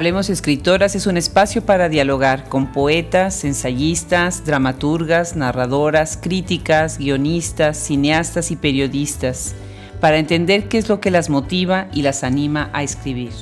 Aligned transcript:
Hablemos 0.00 0.30
Escritoras 0.30 0.94
es 0.94 1.06
un 1.06 1.18
espacio 1.18 1.66
para 1.66 1.90
dialogar 1.90 2.48
con 2.48 2.72
poetas, 2.72 3.44
ensayistas, 3.44 4.46
dramaturgas, 4.46 5.36
narradoras, 5.36 6.16
críticas, 6.16 6.96
guionistas, 6.96 7.76
cineastas 7.76 8.50
y 8.50 8.56
periodistas, 8.56 9.54
para 10.00 10.16
entender 10.16 10.68
qué 10.68 10.78
es 10.78 10.88
lo 10.88 11.02
que 11.02 11.10
las 11.10 11.28
motiva 11.28 11.88
y 11.92 12.00
las 12.00 12.24
anima 12.24 12.70
a 12.72 12.82
escribir. 12.82 13.32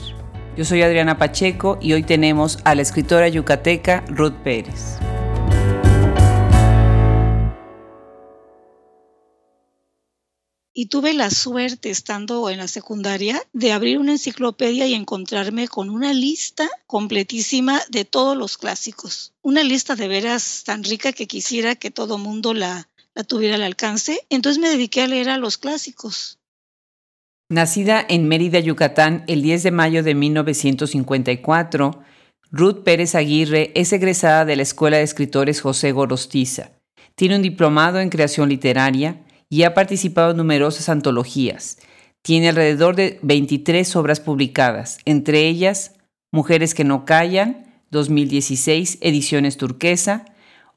Yo 0.57 0.64
soy 0.64 0.82
Adriana 0.82 1.17
Pacheco 1.17 1.79
y 1.81 1.93
hoy 1.93 2.03
tenemos 2.03 2.59
a 2.64 2.75
la 2.75 2.82
escritora 2.82 3.29
yucateca 3.29 4.03
Ruth 4.09 4.35
Pérez. 4.43 4.99
Y 10.79 10.87
tuve 10.87 11.13
la 11.13 11.31
suerte, 11.31 11.91
estando 11.91 12.49
en 12.50 12.59
la 12.59 12.68
secundaria, 12.68 13.43
de 13.53 13.73
abrir 13.73 13.99
una 13.99 14.13
enciclopedia 14.13 14.86
y 14.86 14.95
encontrarme 14.95 15.67
con 15.67 15.91
una 15.91 16.13
lista 16.13 16.69
completísima 16.86 17.81
de 17.91 18.05
todos 18.05 18.36
los 18.36 18.57
clásicos. 18.59 19.33
Una 19.43 19.64
lista 19.64 19.96
de 19.96 20.07
veras 20.07 20.63
tan 20.64 20.85
rica 20.85 21.13
que 21.13 21.27
quisiera 21.27 21.75
que 21.75 21.91
todo 21.91 22.17
mundo 22.17 22.55
la, 22.55 22.89
tuviera 23.27 23.57
al 23.57 23.64
alcance. 23.64 24.21
Entonces 24.31 24.63
me 24.63 24.69
dediqué 24.69 25.03
a 25.03 25.09
leer 25.09 25.31
a 25.31 25.36
los 25.36 25.59
clásicos. 25.59 26.39
Nacida 27.49 28.07
en 28.08 28.29
Mérida, 28.29 28.61
Yucatán, 28.61 29.25
el 29.27 29.43
10 29.43 29.64
de 29.64 29.71
mayo 29.72 30.05
de 30.05 30.14
1954, 30.14 32.05
Ruth 32.53 32.84
Pérez 32.84 33.17
Aguirre 33.17 33.72
es 33.75 33.92
egresada 33.92 34.45
de 34.45 34.55
la 34.55 34.62
Escuela 34.62 34.98
de 34.98 35.02
Escritores 35.02 35.61
José 35.61 35.91
Gorostiza. 35.91 36.70
Tiene 37.17 37.34
un 37.34 37.42
diplomado 37.42 37.98
en 37.98 38.11
creación 38.11 38.48
literaria 38.48 39.24
y 39.50 39.62
ha 39.62 39.74
participado 39.74 40.32
en 40.32 40.36
numerosas 40.36 40.88
antologías. 40.88 41.78
Tiene 42.22 42.48
alrededor 42.48 42.96
de 42.96 43.18
23 43.22 43.96
obras 43.96 44.20
publicadas, 44.20 44.98
entre 45.05 45.46
ellas 45.46 45.94
Mujeres 46.30 46.74
que 46.74 46.84
no 46.84 47.06
callan, 47.06 47.82
2016, 47.90 48.98
Ediciones 49.00 49.56
Turquesa, 49.56 50.27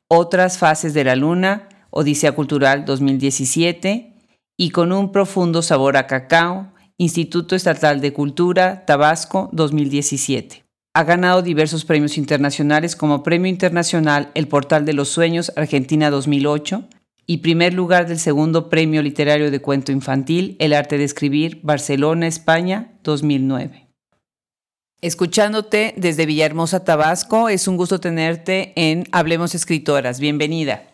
Otras 0.08 0.58
Fases 0.58 0.94
de 0.94 1.03
la 1.03 1.17
Luna, 1.17 1.67
Odisea 1.89 2.31
Cultural 2.31 2.86
2017, 2.86 4.13
y 4.58 4.69
Con 4.69 4.94
un 4.94 5.11
profundo 5.11 5.61
sabor 5.61 5.97
a 5.97 6.08
cacao, 6.08 6.72
Instituto 6.97 7.56
Estatal 7.56 8.00
de 8.00 8.13
Cultura, 8.13 8.85
Tabasco 8.85 9.50
2017. 9.52 10.63
Ha 10.94 11.03
ganado 11.03 11.41
diversos 11.41 11.83
premios 11.83 12.17
internacionales 12.17 12.95
como 12.95 13.23
Premio 13.23 13.50
Internacional 13.50 14.30
El 14.35 14.47
Portal 14.47 14.85
de 14.85 14.94
los 14.94 15.09
Sueños 15.09 15.52
Argentina 15.58 16.09
2008, 16.09 16.88
y 17.25 17.38
primer 17.38 17.73
lugar 17.73 18.08
del 18.08 18.19
segundo 18.19 18.69
Premio 18.69 19.02
Literario 19.02 19.52
de 19.52 19.61
Cuento 19.61 19.91
Infantil, 19.91 20.55
El 20.59 20.73
Arte 20.73 20.97
de 20.97 21.03
Escribir, 21.03 21.59
Barcelona, 21.63 22.28
España, 22.28 23.00
2009. 23.03 23.88
Escuchándote 25.02 25.95
desde 25.97 26.28
Villahermosa, 26.28 26.83
Tabasco, 26.83 27.50
es 27.50 27.67
un 27.67 27.75
gusto 27.75 28.00
tenerte 28.00 28.73
en 28.75 29.08
Hablemos 29.11 29.55
Escritoras. 29.55 30.19
Bienvenida. 30.19 30.88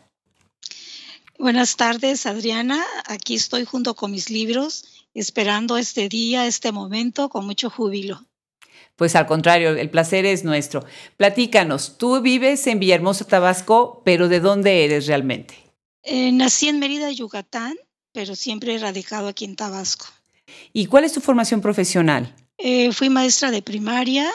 Buenas 1.38 1.76
tardes, 1.76 2.26
Adriana. 2.26 2.84
Aquí 3.06 3.36
estoy 3.36 3.66
junto 3.66 3.96
con 3.96 4.12
mis 4.12 4.30
libros, 4.30 5.06
esperando 5.14 5.78
este 5.78 6.08
día, 6.08 6.48
este 6.48 6.72
momento, 6.72 7.30
con 7.30 7.46
mucho 7.46 7.70
júbilo. 7.70 8.26
Pues 8.96 9.16
al 9.16 9.28
contrario, 9.28 9.72
el 9.72 9.90
placer 9.90 10.26
es 10.26 10.44
nuestro. 10.44 10.86
Platícanos, 11.18 11.98
tú 11.98 12.22
vives 12.22 12.66
en 12.66 12.80
Villahermosa, 12.80 13.26
Tabasco, 13.26 14.02
pero 14.04 14.30
¿de 14.30 14.40
dónde 14.40 14.86
eres 14.86 15.06
realmente? 15.06 15.67
Eh, 16.10 16.32
nací 16.32 16.70
en 16.70 16.80
Mérida, 16.80 17.12
Yucatán, 17.12 17.76
pero 18.14 18.34
siempre 18.34 18.74
he 18.74 18.78
radicado 18.78 19.28
aquí 19.28 19.44
en 19.44 19.58
Tabasco. 19.58 20.06
¿Y 20.72 20.86
cuál 20.86 21.04
es 21.04 21.12
tu 21.12 21.20
formación 21.20 21.60
profesional? 21.60 22.34
Eh, 22.58 22.94
fui 22.94 23.10
maestra 23.10 23.52
de 23.52 23.62
primaria, 23.62 24.32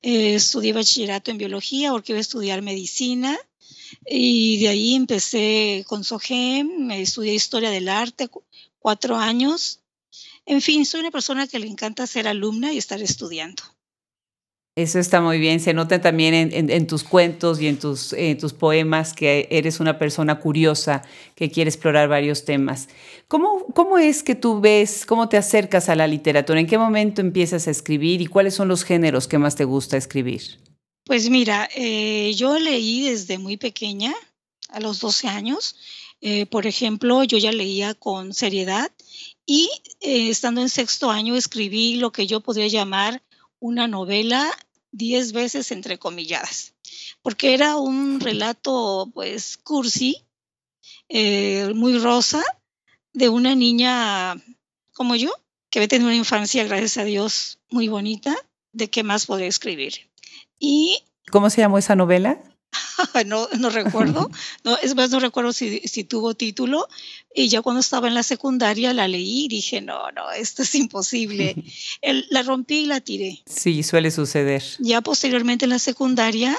eh, 0.00 0.36
estudié 0.36 0.72
bachillerato 0.72 1.32
en 1.32 1.38
biología 1.38 1.90
porque 1.90 2.12
iba 2.12 2.18
a 2.18 2.20
estudiar 2.20 2.62
medicina 2.62 3.36
y 4.06 4.60
de 4.60 4.68
ahí 4.68 4.94
empecé 4.94 5.84
con 5.88 6.04
SOGEM, 6.04 6.92
estudié 6.92 7.34
historia 7.34 7.70
del 7.70 7.88
arte, 7.88 8.28
cuatro 8.78 9.16
años. 9.16 9.80
En 10.46 10.62
fin, 10.62 10.86
soy 10.86 11.00
una 11.00 11.10
persona 11.10 11.48
que 11.48 11.58
le 11.58 11.66
encanta 11.66 12.06
ser 12.06 12.28
alumna 12.28 12.72
y 12.72 12.78
estar 12.78 13.02
estudiando. 13.02 13.64
Eso 14.78 15.00
está 15.00 15.20
muy 15.20 15.40
bien. 15.40 15.58
Se 15.58 15.74
nota 15.74 16.00
también 16.00 16.50
en, 16.52 16.86
tus 16.86 17.02
cuentos 17.02 17.60
y 17.60 17.66
en 17.66 17.80
tus, 17.80 18.14
tus, 18.38 18.52
poemas 18.52 19.12
que 19.12 19.48
eres 19.50 19.80
una 19.80 19.98
persona 19.98 20.38
curiosa 20.38 21.02
que 21.34 21.50
quiere 21.50 21.68
explorar 21.68 22.08
varios 22.08 22.44
temas. 22.44 22.88
¿Cómo, 23.26 23.66
¿Cómo 23.74 23.98
es 23.98 24.22
que 24.22 24.36
tú 24.36 24.60
ves, 24.60 25.04
cómo 25.04 25.28
te 25.28 25.36
acercas 25.36 25.88
a 25.88 25.96
la 25.96 26.06
literatura? 26.06 26.60
¿En 26.60 26.68
qué 26.68 26.78
momento 26.78 27.20
empiezas 27.20 27.66
a 27.66 27.72
escribir 27.72 28.20
y 28.20 28.26
cuáles 28.26 28.54
son 28.54 28.68
los 28.68 28.84
géneros 28.84 29.26
que 29.26 29.38
más 29.38 29.56
te 29.56 29.64
gusta 29.64 29.96
escribir? 29.96 30.60
Pues 31.04 31.28
mira, 31.28 31.68
eh, 31.74 32.32
yo 32.36 32.56
leí 32.60 33.02
desde 33.02 33.36
muy 33.38 33.56
pequeña, 33.56 34.14
a 34.68 34.78
los 34.78 35.00
12 35.00 35.26
años. 35.26 35.74
Eh, 36.20 36.46
por 36.46 36.68
ejemplo, 36.68 37.24
yo 37.24 37.36
ya 37.38 37.50
leía 37.50 37.94
con 37.94 38.32
seriedad 38.32 38.92
y 39.44 39.70
eh, 40.02 40.30
estando 40.30 40.60
en 40.60 40.68
sexto 40.68 41.10
año 41.10 41.34
escribí 41.34 41.96
lo 41.96 42.12
que 42.12 42.28
yo 42.28 42.42
podría 42.42 42.68
llamar 42.68 43.24
una 43.60 43.88
novela 43.88 44.48
diez 44.90 45.32
veces 45.32 45.70
entrecomilladas, 45.72 46.74
porque 47.22 47.54
era 47.54 47.76
un 47.76 48.20
relato 48.20 49.10
pues 49.14 49.56
cursi, 49.58 50.24
eh, 51.08 51.72
muy 51.74 51.98
rosa, 51.98 52.42
de 53.12 53.28
una 53.28 53.54
niña 53.54 54.36
como 54.92 55.16
yo, 55.16 55.30
que 55.70 55.78
había 55.78 55.88
tenido 55.88 56.08
una 56.08 56.16
infancia, 56.16 56.64
gracias 56.64 56.98
a 56.98 57.04
Dios, 57.04 57.58
muy 57.70 57.88
bonita, 57.88 58.36
de 58.72 58.88
qué 58.88 59.02
más 59.02 59.26
podría 59.26 59.48
escribir. 59.48 60.08
Y 60.58 61.02
¿Cómo 61.30 61.50
se 61.50 61.60
llamó 61.60 61.78
esa 61.78 61.94
novela? 61.94 62.42
no, 63.26 63.48
no 63.58 63.70
recuerdo, 63.70 64.30
no, 64.64 64.76
es 64.78 64.94
más, 64.94 65.10
no 65.10 65.20
recuerdo 65.20 65.52
si, 65.52 65.80
si, 65.80 66.04
tuvo 66.04 66.34
título. 66.34 66.88
Y 67.34 67.48
ya 67.48 67.62
cuando 67.62 67.80
estaba 67.80 68.08
en 68.08 68.14
la 68.14 68.22
secundaria 68.22 68.92
la 68.92 69.08
leí 69.08 69.44
y 69.44 69.48
dije, 69.48 69.80
no, 69.80 70.10
no, 70.12 70.30
esto 70.30 70.62
es 70.62 70.74
imposible. 70.74 71.56
la 72.30 72.42
rompí 72.42 72.80
y 72.80 72.86
la 72.86 73.00
tiré. 73.00 73.42
Sí, 73.46 73.82
suele 73.82 74.10
suceder. 74.10 74.62
Ya 74.78 75.00
posteriormente 75.00 75.64
en 75.64 75.70
la 75.70 75.78
secundaria, 75.78 76.56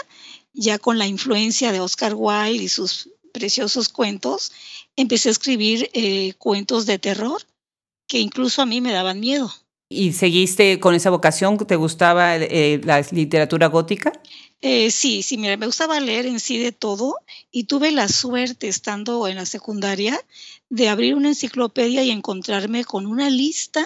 ya 0.54 0.80
con 0.80 0.98
la 0.98 1.08
influencia 1.08 1.72
de 1.72 1.80
Oscar 1.80 2.14
Wilde 2.16 2.64
y 2.64 2.70
sus 2.70 3.10
preciosos 3.34 3.90
cuentos, 3.90 4.52
empecé 4.96 5.30
a 5.30 5.32
escribir 5.32 5.90
eh, 5.94 6.34
cuentos 6.38 6.86
de 6.86 7.00
terror 7.00 7.42
que 8.08 8.20
incluso 8.20 8.62
a 8.62 8.66
mí 8.66 8.82
me 8.82 8.92
daban 8.92 9.20
miedo. 9.20 9.52
¿Y 9.92 10.14
seguiste 10.14 10.80
con 10.80 10.94
esa 10.94 11.10
vocación? 11.10 11.58
¿Te 11.58 11.76
gustaba 11.76 12.36
eh, 12.36 12.80
la 12.84 13.02
literatura 13.12 13.68
gótica? 13.68 14.12
Eh, 14.62 14.92
sí, 14.92 15.24
sí, 15.24 15.38
mira, 15.38 15.56
me 15.56 15.68
gustaba 15.68 16.02
leer 16.02 16.26
en 16.26 16.42
sí 16.42 16.58
de 16.58 16.74
todo 16.74 17.16
y 17.50 17.64
tuve 17.64 17.92
la 17.92 18.10
suerte, 18.10 18.68
estando 18.68 19.26
en 19.30 19.38
la 19.38 19.46
secundaria, 19.46 20.20
de 20.70 20.90
abrir 20.90 21.16
una 21.16 21.30
enciclopedia 21.30 22.04
y 22.04 22.12
encontrarme 22.12 22.84
con 22.84 23.06
una 23.06 23.30
lista 23.30 23.86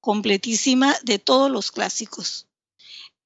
completísima 0.00 0.96
de 1.02 1.18
todos 1.18 1.50
los 1.50 1.70
clásicos. 1.70 2.46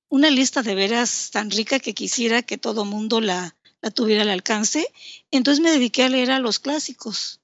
Una 0.09 0.31
lista 0.31 0.63
de 0.63 0.75
veras 0.75 1.31
tan 1.31 1.53
rica 1.53 1.79
que 1.79 1.95
quisiera 1.95 2.43
que 2.43 2.59
todo 2.59 2.85
mundo 2.85 3.21
la, 3.21 3.55
la 3.81 3.91
tuviera 3.93 4.23
al 4.23 4.31
alcance. 4.31 4.93
Entonces 5.31 5.63
me 5.63 5.71
dediqué 5.71 6.03
a 6.03 6.09
leer 6.09 6.33
a 6.33 6.41
los 6.41 6.59
clásicos. 6.59 7.41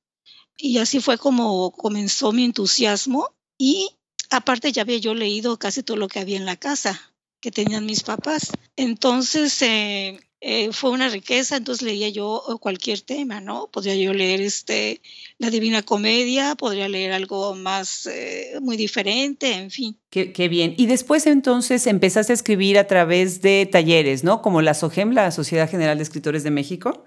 Y 0.57 0.79
así 0.79 0.99
fue 0.99 1.19
como 1.19 1.71
comenzó 1.71 2.33
mi 2.33 2.45
entusiasmo 2.45 3.33
y 3.59 3.91
aparte 4.31 4.73
ya 4.73 4.83
había 4.83 4.99
yo 4.99 5.15
leído 5.15 5.57
casi 5.57 5.85
todo 5.85 5.97
lo 5.97 6.09
que 6.09 6.19
había 6.19 6.37
en 6.37 6.47
la 6.47 6.57
casa 6.57 7.13
que 7.41 7.51
tenían 7.51 7.87
mis 7.87 8.03
papás. 8.03 8.53
Entonces, 8.77 9.61
eh, 9.63 10.21
eh, 10.41 10.73
fue 10.73 10.91
una 10.91 11.09
riqueza, 11.09 11.57
entonces 11.57 11.83
leía 11.83 12.09
yo 12.09 12.43
cualquier 12.61 13.01
tema, 13.01 13.41
¿no? 13.41 13.69
Podría 13.69 13.95
yo 13.95 14.13
leer 14.13 14.41
este, 14.41 15.01
la 15.39 15.51
Divina 15.51 15.83
Comedia, 15.83 16.55
podría 16.55 16.89
leer 16.89 17.13
algo 17.13 17.55
más 17.55 18.07
eh, 18.07 18.59
muy 18.61 18.77
diferente, 18.77 19.53
en 19.53 19.71
fin. 19.71 19.99
Qué, 20.11 20.33
qué, 20.33 20.49
bien. 20.49 20.75
Y 20.77 20.87
después 20.87 21.27
entonces 21.27 21.87
empezaste 21.87 22.33
a 22.33 22.35
escribir 22.35 22.79
a 22.79 22.87
través 22.87 23.43
de 23.43 23.69
talleres, 23.71 24.25
¿no? 24.25 24.43
Como 24.43 24.63
la 24.63 24.75
SOGEM, 24.75 25.13
la 25.13 25.31
Sociedad 25.31 25.71
General 25.71 25.97
de 25.97 26.03
Escritores 26.03 26.43
de 26.43 26.51
México. 26.51 27.05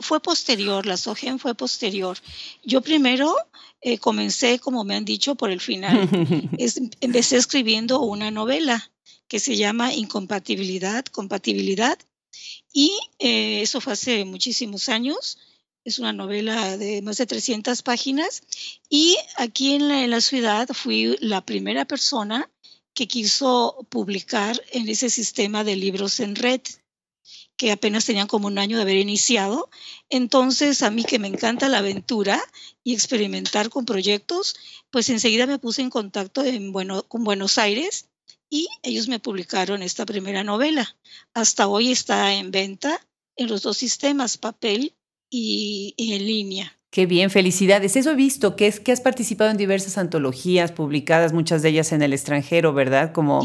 fue 0.00 0.20
posterior, 0.20 0.86
la 0.86 0.96
SOGEM 0.96 1.38
fue 1.38 1.54
posterior. 1.54 2.18
Yo 2.64 2.80
primero 2.80 3.36
comencé, 4.00 4.58
como 4.58 4.84
me 4.84 4.94
han 4.94 5.04
dicho, 5.04 5.34
por 5.34 5.50
el 5.50 5.60
final. 5.60 6.08
empecé 7.00 7.36
escribiendo 7.36 8.00
una 8.00 8.30
novela 8.30 8.90
que 9.28 9.40
se 9.40 9.56
llama 9.56 9.94
Incompatibilidad, 9.94 11.04
Compatibilidad. 11.06 11.98
Y 12.72 12.92
eh, 13.18 13.62
eso 13.62 13.80
fue 13.80 13.94
hace 13.94 14.24
muchísimos 14.24 14.88
años. 14.88 15.38
Es 15.84 15.98
una 15.98 16.12
novela 16.12 16.76
de 16.76 17.02
más 17.02 17.16
de 17.16 17.26
300 17.26 17.82
páginas. 17.82 18.42
Y 18.88 19.16
aquí 19.36 19.74
en 19.74 19.88
la, 19.88 20.04
en 20.04 20.10
la 20.10 20.20
ciudad 20.20 20.68
fui 20.72 21.16
la 21.20 21.44
primera 21.44 21.84
persona 21.84 22.48
que 22.94 23.08
quiso 23.08 23.86
publicar 23.88 24.62
en 24.70 24.88
ese 24.88 25.10
sistema 25.10 25.64
de 25.64 25.76
libros 25.76 26.20
en 26.20 26.36
red 26.36 26.60
que 27.56 27.72
apenas 27.72 28.04
tenían 28.04 28.26
como 28.26 28.46
un 28.46 28.58
año 28.58 28.76
de 28.76 28.82
haber 28.82 28.96
iniciado. 28.96 29.70
Entonces, 30.08 30.82
a 30.82 30.90
mí 30.90 31.04
que 31.04 31.18
me 31.18 31.28
encanta 31.28 31.68
la 31.68 31.78
aventura 31.78 32.42
y 32.82 32.94
experimentar 32.94 33.70
con 33.70 33.84
proyectos, 33.84 34.56
pues 34.90 35.08
enseguida 35.08 35.46
me 35.46 35.58
puse 35.58 35.82
en 35.82 35.90
contacto 35.90 36.44
en 36.44 36.72
con 36.72 37.24
Buenos 37.24 37.58
Aires 37.58 38.08
y 38.50 38.68
ellos 38.82 39.08
me 39.08 39.18
publicaron 39.18 39.82
esta 39.82 40.04
primera 40.04 40.44
novela. 40.44 40.96
Hasta 41.32 41.68
hoy 41.68 41.90
está 41.90 42.34
en 42.34 42.50
venta 42.50 43.00
en 43.36 43.48
los 43.48 43.62
dos 43.62 43.78
sistemas, 43.78 44.36
papel 44.36 44.94
y, 45.30 45.94
en 45.96 46.26
línea. 46.26 46.78
Qué 46.92 47.06
bien, 47.06 47.30
felicidades. 47.30 47.96
Eso 47.96 48.10
he 48.10 48.14
visto, 48.14 48.54
que 48.54 48.66
es 48.66 48.78
que 48.78 48.92
has 48.92 49.00
participado 49.00 49.50
en 49.50 49.56
diversas 49.56 49.96
antologías 49.96 50.72
publicadas, 50.72 51.32
muchas 51.32 51.62
de 51.62 51.70
ellas 51.70 51.90
en 51.92 52.02
el 52.02 52.12
extranjero, 52.12 52.74
¿verdad? 52.74 53.12
Como 53.12 53.40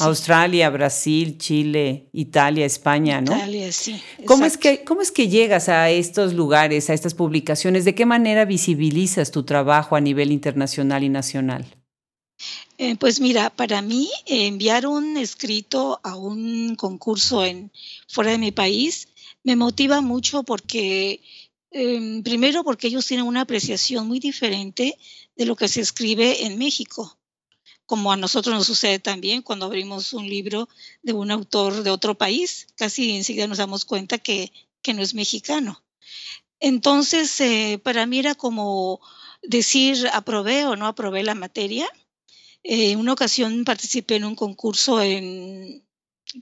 Australia, 0.00 0.70
Brasil, 0.70 1.36
Chile, 1.36 2.08
Italia, 2.14 2.64
España, 2.64 3.20
¿no? 3.20 3.36
Italia, 3.36 3.70
sí. 3.72 4.00
¿Cómo 4.24 4.46
es, 4.46 4.56
que, 4.56 4.84
¿Cómo 4.84 5.02
es 5.02 5.12
que 5.12 5.28
llegas 5.28 5.68
a 5.68 5.90
estos 5.90 6.32
lugares, 6.32 6.88
a 6.88 6.94
estas 6.94 7.12
publicaciones? 7.12 7.84
¿De 7.84 7.94
qué 7.94 8.06
manera 8.06 8.46
visibilizas 8.46 9.32
tu 9.32 9.42
trabajo 9.42 9.94
a 9.94 10.00
nivel 10.00 10.32
internacional 10.32 11.04
y 11.04 11.10
nacional? 11.10 11.66
Eh, 12.78 12.96
pues 12.96 13.20
mira, 13.20 13.50
para 13.50 13.82
mí 13.82 14.08
enviar 14.24 14.86
un 14.86 15.18
escrito 15.18 16.00
a 16.02 16.16
un 16.16 16.74
concurso 16.74 17.44
en 17.44 17.70
fuera 18.08 18.30
de 18.30 18.38
mi 18.38 18.50
país 18.50 19.08
me 19.44 19.56
motiva 19.56 20.00
mucho 20.00 20.42
porque 20.42 21.20
Em, 21.70 22.22
primero 22.22 22.64
porque 22.64 22.86
ellos 22.86 23.06
tienen 23.06 23.26
una 23.26 23.42
apreciación 23.42 24.06
muy 24.06 24.20
diferente 24.20 24.98
de 25.36 25.44
lo 25.44 25.54
que 25.56 25.68
se 25.68 25.80
escribe 25.80 26.46
en 26.46 26.58
México, 26.58 27.18
como 27.84 28.12
a 28.12 28.16
nosotros 28.16 28.54
nos 28.54 28.66
sucede 28.66 28.98
también 28.98 29.42
cuando 29.42 29.66
abrimos 29.66 30.12
un 30.12 30.28
libro 30.28 30.68
de 31.02 31.12
un 31.12 31.30
autor 31.30 31.82
de 31.82 31.90
otro 31.90 32.16
país, 32.16 32.66
casi 32.76 33.16
enseguida 33.16 33.46
nos 33.46 33.58
damos 33.58 33.84
cuenta 33.84 34.18
que, 34.18 34.52
que 34.82 34.94
no 34.94 35.02
es 35.02 35.14
mexicano. 35.14 35.82
Entonces, 36.60 37.40
eh, 37.40 37.80
para 37.82 38.06
mí 38.06 38.18
era 38.18 38.34
como 38.34 39.00
decir, 39.42 40.08
aprobé 40.12 40.66
o 40.66 40.76
no 40.76 40.86
aprobé 40.86 41.22
la 41.22 41.34
materia. 41.34 41.88
Eh, 42.62 42.92
en 42.92 42.98
una 42.98 43.12
ocasión 43.12 43.64
participé 43.64 44.16
en 44.16 44.24
un 44.24 44.34
concurso 44.34 45.00
en, 45.00 45.84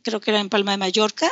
creo 0.02 0.20
que 0.20 0.30
era 0.30 0.40
en 0.40 0.48
Palma 0.48 0.72
de 0.72 0.78
Mallorca, 0.78 1.30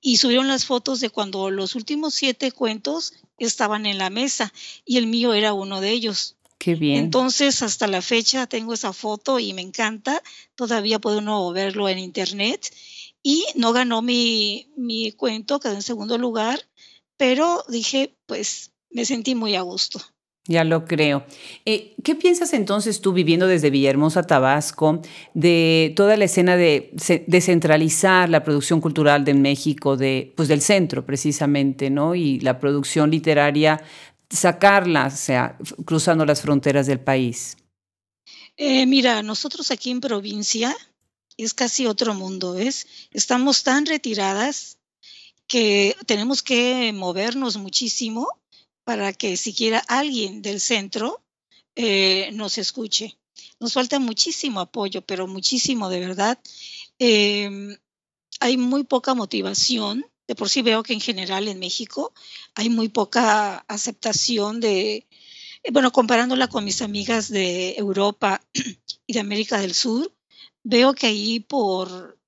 y 0.00 0.16
subieron 0.16 0.48
las 0.48 0.64
fotos 0.64 1.00
de 1.00 1.10
cuando 1.10 1.50
los 1.50 1.74
últimos 1.74 2.14
siete 2.14 2.52
cuentos 2.52 3.14
estaban 3.38 3.86
en 3.86 3.98
la 3.98 4.10
mesa 4.10 4.52
y 4.84 4.98
el 4.98 5.06
mío 5.06 5.34
era 5.34 5.52
uno 5.52 5.80
de 5.80 5.90
ellos. 5.90 6.36
Qué 6.58 6.74
bien. 6.74 7.04
Entonces, 7.04 7.62
hasta 7.62 7.86
la 7.86 8.02
fecha 8.02 8.46
tengo 8.46 8.74
esa 8.74 8.92
foto 8.92 9.38
y 9.38 9.54
me 9.54 9.62
encanta. 9.62 10.22
Todavía 10.54 10.98
puede 10.98 11.18
uno 11.18 11.50
verlo 11.52 11.88
en 11.88 11.98
internet. 11.98 12.70
Y 13.22 13.44
no 13.54 13.72
ganó 13.72 14.02
mi, 14.02 14.68
mi 14.76 15.12
cuento, 15.12 15.60
quedó 15.60 15.72
en 15.72 15.82
segundo 15.82 16.18
lugar, 16.18 16.60
pero 17.16 17.64
dije, 17.68 18.14
pues 18.26 18.72
me 18.90 19.04
sentí 19.04 19.34
muy 19.34 19.54
a 19.54 19.62
gusto. 19.62 20.00
Ya 20.46 20.64
lo 20.64 20.86
creo. 20.86 21.24
Eh, 21.66 21.94
¿Qué 22.02 22.14
piensas 22.14 22.54
entonces 22.54 23.00
tú 23.00 23.12
viviendo 23.12 23.46
desde 23.46 23.70
Villahermosa, 23.70 24.22
Tabasco, 24.22 25.02
de 25.34 25.92
toda 25.94 26.16
la 26.16 26.24
escena 26.24 26.56
de 26.56 26.92
descentralizar 27.26 28.28
la 28.28 28.42
producción 28.42 28.80
cultural 28.80 29.24
de 29.24 29.34
México, 29.34 29.96
de, 29.96 30.32
pues 30.36 30.48
del 30.48 30.62
centro 30.62 31.04
precisamente, 31.04 31.90
¿no? 31.90 32.14
Y 32.14 32.40
la 32.40 32.58
producción 32.58 33.10
literaria, 33.10 33.82
sacarla, 34.30 35.06
o 35.06 35.16
sea, 35.16 35.58
cruzando 35.84 36.24
las 36.24 36.40
fronteras 36.40 36.86
del 36.86 37.00
país. 37.00 37.56
Eh, 38.56 38.86
mira, 38.86 39.22
nosotros 39.22 39.70
aquí 39.70 39.90
en 39.90 40.00
provincia 40.00 40.74
es 41.36 41.52
casi 41.54 41.86
otro 41.86 42.14
mundo, 42.14 42.54
¿ves? 42.54 42.86
Estamos 43.12 43.62
tan 43.62 43.86
retiradas 43.86 44.78
que 45.46 45.96
tenemos 46.06 46.42
que 46.42 46.92
movernos 46.94 47.56
muchísimo 47.56 48.28
para 48.90 49.12
que 49.12 49.36
siquiera 49.36 49.78
alguien 49.86 50.42
del 50.42 50.58
centro 50.60 51.22
eh, 51.76 52.30
nos 52.32 52.58
escuche. 52.58 53.16
Nos 53.60 53.72
falta 53.72 54.00
muchísimo 54.00 54.58
apoyo, 54.58 55.00
pero 55.02 55.28
muchísimo 55.28 55.88
de 55.88 56.00
verdad. 56.00 56.40
Em, 56.98 57.76
hay 58.40 58.56
muy 58.56 58.82
poca 58.82 59.14
motivación. 59.14 60.04
De 60.26 60.34
por 60.34 60.48
sí 60.48 60.62
veo 60.62 60.82
que 60.82 60.92
en 60.92 61.00
general 61.00 61.46
en 61.46 61.60
México 61.60 62.12
hay 62.56 62.68
muy 62.68 62.88
poca 62.88 63.58
aceptación 63.68 64.58
de, 64.58 65.06
bueno, 65.72 65.92
comparándola 65.92 66.48
con 66.48 66.64
mis 66.64 66.82
amigas 66.82 67.28
de 67.28 67.76
Europa 67.76 68.40
y 69.06 69.12
de 69.12 69.20
América 69.20 69.60
del 69.60 69.74
Sur, 69.74 70.12
veo 70.64 70.94
que 70.94 71.06
ahí 71.06 71.38
por 71.38 72.18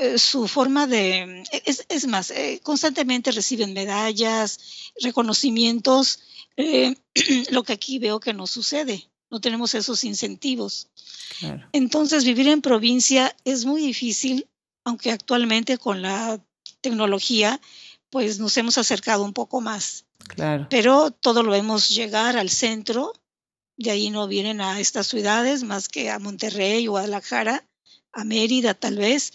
eh, 0.00 0.18
su 0.18 0.48
forma 0.48 0.86
de, 0.86 1.44
es, 1.64 1.84
es 1.88 2.06
más, 2.06 2.30
eh, 2.30 2.60
constantemente 2.62 3.30
reciben 3.30 3.72
medallas, 3.72 4.58
reconocimientos, 5.00 6.20
eh, 6.56 6.94
lo 7.50 7.62
que 7.62 7.72
aquí 7.72 7.98
veo 7.98 8.20
que 8.20 8.32
no 8.32 8.46
sucede, 8.46 9.10
no 9.30 9.40
tenemos 9.40 9.74
esos 9.74 10.04
incentivos. 10.04 10.88
Entonces, 11.72 12.24
vivir 12.24 12.46
en 12.48 12.62
provincia 12.62 13.34
es 13.44 13.64
muy 13.64 13.82
difícil, 13.82 14.46
aunque 14.84 15.10
actualmente 15.10 15.76
con 15.76 16.00
la 16.00 16.40
tecnología, 16.80 17.60
pues 18.10 18.38
nos 18.38 18.56
hemos 18.58 18.78
acercado 18.78 19.24
un 19.24 19.32
poco 19.32 19.60
más. 19.60 20.04
Claro. 20.28 20.68
Pero 20.70 21.10
todo 21.10 21.42
lo 21.42 21.50
vemos 21.50 21.88
llegar 21.88 22.36
al 22.36 22.50
centro, 22.50 23.12
de 23.76 23.90
ahí 23.90 24.10
no 24.10 24.28
vienen 24.28 24.60
a 24.60 24.78
estas 24.78 25.08
ciudades 25.08 25.64
más 25.64 25.88
que 25.88 26.10
a 26.10 26.18
Monterrey, 26.20 26.86
Guadalajara, 26.86 27.66
a 28.12 28.24
Mérida 28.24 28.74
tal 28.74 28.96
vez, 28.96 29.32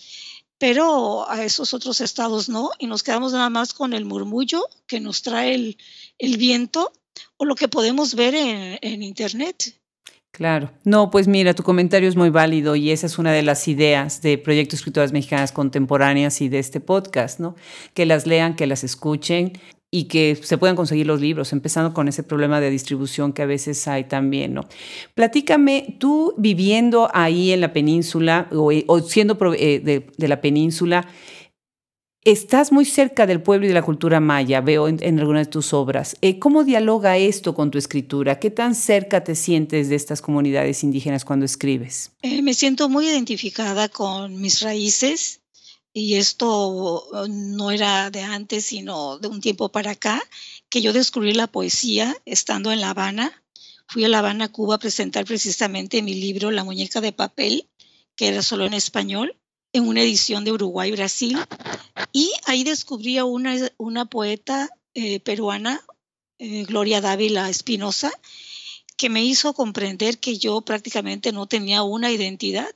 pero 0.57 1.29
a 1.29 1.43
esos 1.43 1.73
otros 1.73 2.01
estados 2.01 2.49
no, 2.49 2.71
y 2.79 2.87
nos 2.87 3.03
quedamos 3.03 3.33
nada 3.33 3.49
más 3.49 3.73
con 3.73 3.93
el 3.93 4.05
murmullo 4.05 4.67
que 4.87 4.99
nos 4.99 5.21
trae 5.21 5.75
el, 6.17 6.37
viento 6.37 6.91
o 7.37 7.45
lo 7.45 7.55
que 7.55 7.67
podemos 7.67 8.15
ver 8.15 8.35
en, 8.35 8.79
en 8.81 9.03
Internet. 9.03 9.75
Claro. 10.31 10.71
No, 10.83 11.09
pues 11.09 11.27
mira, 11.27 11.55
tu 11.55 11.63
comentario 11.63 12.07
es 12.07 12.15
muy 12.15 12.29
válido 12.29 12.75
y 12.75 12.91
esa 12.91 13.07
es 13.07 13.17
una 13.17 13.31
de 13.31 13.41
las 13.41 13.67
ideas 13.67 14.21
de 14.21 14.37
Proyecto 14.37 14.75
Escritoras 14.75 15.11
Mexicanas 15.11 15.51
Contemporáneas 15.51 16.41
y 16.41 16.49
de 16.49 16.59
este 16.59 16.79
podcast, 16.79 17.39
¿no? 17.39 17.55
Que 17.95 18.05
las 18.05 18.27
lean, 18.27 18.55
que 18.55 18.67
las 18.67 18.83
escuchen 18.83 19.53
y 19.89 20.05
que 20.05 20.37
se 20.41 20.57
puedan 20.57 20.75
conseguir 20.75 21.07
los 21.07 21.21
libros, 21.21 21.53
empezando 21.53 21.93
con 21.93 22.07
ese 22.07 22.23
problema 22.23 22.59
de 22.59 22.69
distribución 22.69 23.31
que 23.31 23.41
a 23.41 23.45
veces 23.45 23.87
hay 23.87 24.03
también, 24.03 24.53
¿no? 24.53 24.67
Platícame, 25.15 25.95
tú 25.99 26.33
viviendo 26.37 27.09
ahí 27.13 27.51
en 27.51 27.61
la 27.61 27.71
península 27.71 28.49
o, 28.51 28.71
eh, 28.71 28.85
siendo 29.07 29.37
eh, 29.53 29.79
de, 30.17 30.27
la 30.27 30.41
península, 30.41 31.07
estás 32.25 32.73
muy 32.73 32.83
cerca 32.83 33.25
del 33.25 33.41
pueblo 33.41 33.65
y 33.65 33.69
de 33.69 33.75
la 33.75 33.81
cultura 33.81 34.19
maya, 34.19 34.59
veo 34.59 34.89
en, 34.89 35.19
algunas 35.19 35.47
de 35.47 35.51
tus 35.51 35.73
obras. 35.73 36.17
Eh, 36.21 36.37
¿Cómo 36.37 36.65
dialoga 36.65 37.15
esto 37.15 37.55
con 37.55 37.71
tu 37.71 37.77
escritura? 37.77 38.39
¿Qué 38.39 38.51
tan 38.51 38.75
cerca 38.75 39.23
te 39.23 39.35
sientes 39.35 39.87
de 39.87 39.95
estas 39.95 40.21
comunidades 40.21 40.83
indígenas 40.83 41.23
cuando 41.23 41.45
escribes? 41.45 42.11
me 42.43 42.53
siento 42.53 42.89
muy 42.89 43.07
identificada 43.07 43.87
con 43.87 44.41
mis 44.41 44.59
raíces 44.59 45.39
y 45.99 46.13
esto 46.13 47.09
uh, 47.11 47.27
no 47.27 47.71
era 47.71 48.11
de 48.11 48.21
antes, 48.21 48.65
sino 48.65 49.17
de 49.17 49.27
un 49.27 49.41
tiempo 49.41 49.69
para 49.69 49.91
acá, 49.91 50.21
que 50.69 50.83
yo 50.83 50.93
descubrí 50.93 51.33
la 51.33 51.47
poesía 51.47 52.15
estando 52.23 52.71
en 52.71 52.81
La 52.81 52.91
Habana. 52.91 53.43
Fui 53.87 54.05
a 54.05 54.07
La 54.07 54.19
Habana, 54.19 54.51
Cuba, 54.51 54.75
a 54.75 54.77
presentar 54.77 55.25
precisamente 55.25 56.03
mi 56.03 56.13
libro 56.13 56.51
La 56.51 56.63
muñeca 56.63 57.01
de 57.01 57.13
papel, 57.13 57.67
que 58.15 58.27
era 58.27 58.43
solo 58.43 58.67
en 58.67 58.75
español, 58.75 59.39
en 59.73 59.87
una 59.87 60.03
edición 60.03 60.43
de 60.45 60.51
Uruguay, 60.51 60.91
Brasil. 60.91 61.35
Y 62.13 62.31
ahí 62.45 62.63
descubrí 62.63 63.17
a 63.17 63.25
una, 63.25 63.55
una 63.77 64.05
poeta 64.05 64.69
eh, 64.93 65.19
peruana, 65.21 65.83
eh, 66.37 66.63
Gloria 66.65 67.01
Dávila 67.01 67.49
Espinosa, 67.49 68.11
que 68.97 69.09
me 69.09 69.25
hizo 69.25 69.55
comprender 69.55 70.19
que 70.19 70.37
yo 70.37 70.61
prácticamente 70.61 71.31
no 71.31 71.47
tenía 71.47 71.81
una 71.81 72.11
identidad, 72.11 72.69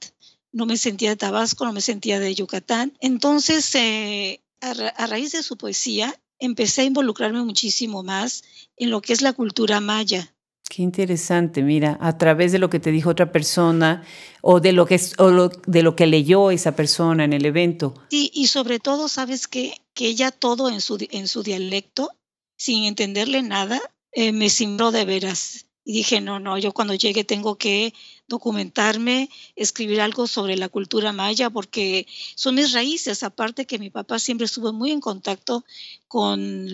no 0.51 0.65
me 0.65 0.77
sentía 0.77 1.10
de 1.10 1.15
Tabasco, 1.15 1.65
no 1.65 1.74
me 1.74 1.81
sentía 1.81 2.20
de 2.20 2.36
Yucatán. 2.36 2.93
Entonces, 3.00 3.74
eh, 3.75 4.41
a, 4.62 5.08
raíz 5.08 5.31
de 5.31 5.43
su 5.43 5.58
poesía, 5.58 6.13
empecé 6.39 6.81
a 6.81 6.86
involucrarme 6.86 7.41
muchísimo 7.41 8.03
más 8.03 8.43
en 8.77 8.89
lo 8.89 9.01
que 9.01 9.13
es 9.13 9.22
la 9.22 9.34
cultura 9.34 9.79
maya. 9.79 10.34
Qué 10.70 10.84
interesante, 10.84 11.63
mira, 11.63 11.98
a 12.00 12.17
través 12.17 12.53
de 12.53 12.60
lo 12.60 12.70
que 12.70 12.79
te 12.79 12.91
dijo 12.91 13.10
otra 13.10 13.31
persona 13.31 14.03
o 14.41 14.62
de 14.62 14.72
lo 14.72 14.86
que, 14.86 15.00
o 15.17 15.50
de 15.50 15.84
lo 15.84 15.96
que 15.96 16.08
leyó 16.08 16.50
esa 16.50 16.75
persona 16.75 17.25
en 17.25 17.34
el 17.34 17.46
evento. 17.46 17.93
Sí, 18.10 18.31
y 18.34 18.48
sobre 18.48 18.79
todo, 18.79 19.10
sabes 19.10 19.48
que, 19.48 19.81
que 19.93 20.08
ella 20.08 20.31
todo 20.31 20.70
en 20.70 20.79
su, 20.79 21.05
en 21.12 21.27
su 21.27 21.43
dialecto, 21.43 22.12
sin 22.55 22.86
entenderle 22.86 23.41
nada, 23.41 23.81
eh, 24.13 24.31
me 24.31 24.50
simbró 24.50 24.91
de 24.91 25.03
veras. 25.03 25.65
Y 25.83 25.93
dije, 25.93 26.21
no, 26.21 26.39
no, 26.39 26.57
yo 26.57 26.73
cuando 26.73 26.93
llegue 26.93 27.23
tengo 27.23 27.57
que 27.57 27.93
documentarme, 28.27 29.29
escribir 29.55 30.00
algo 30.01 30.27
sobre 30.27 30.55
la 30.55 30.69
cultura 30.69 31.11
maya, 31.11 31.50
porque 31.50 32.07
son 32.35 32.55
mis 32.55 32.71
raíces, 32.71 33.23
aparte 33.23 33.65
que 33.65 33.79
mi 33.79 33.89
papá 33.89 34.19
siempre 34.19 34.45
estuvo 34.45 34.71
muy 34.73 34.91
en 34.91 35.01
contacto 35.01 35.65
con 36.07 36.67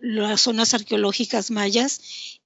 las 0.00 0.40
zonas 0.40 0.72
arqueológicas 0.72 1.50
mayas 1.50 2.00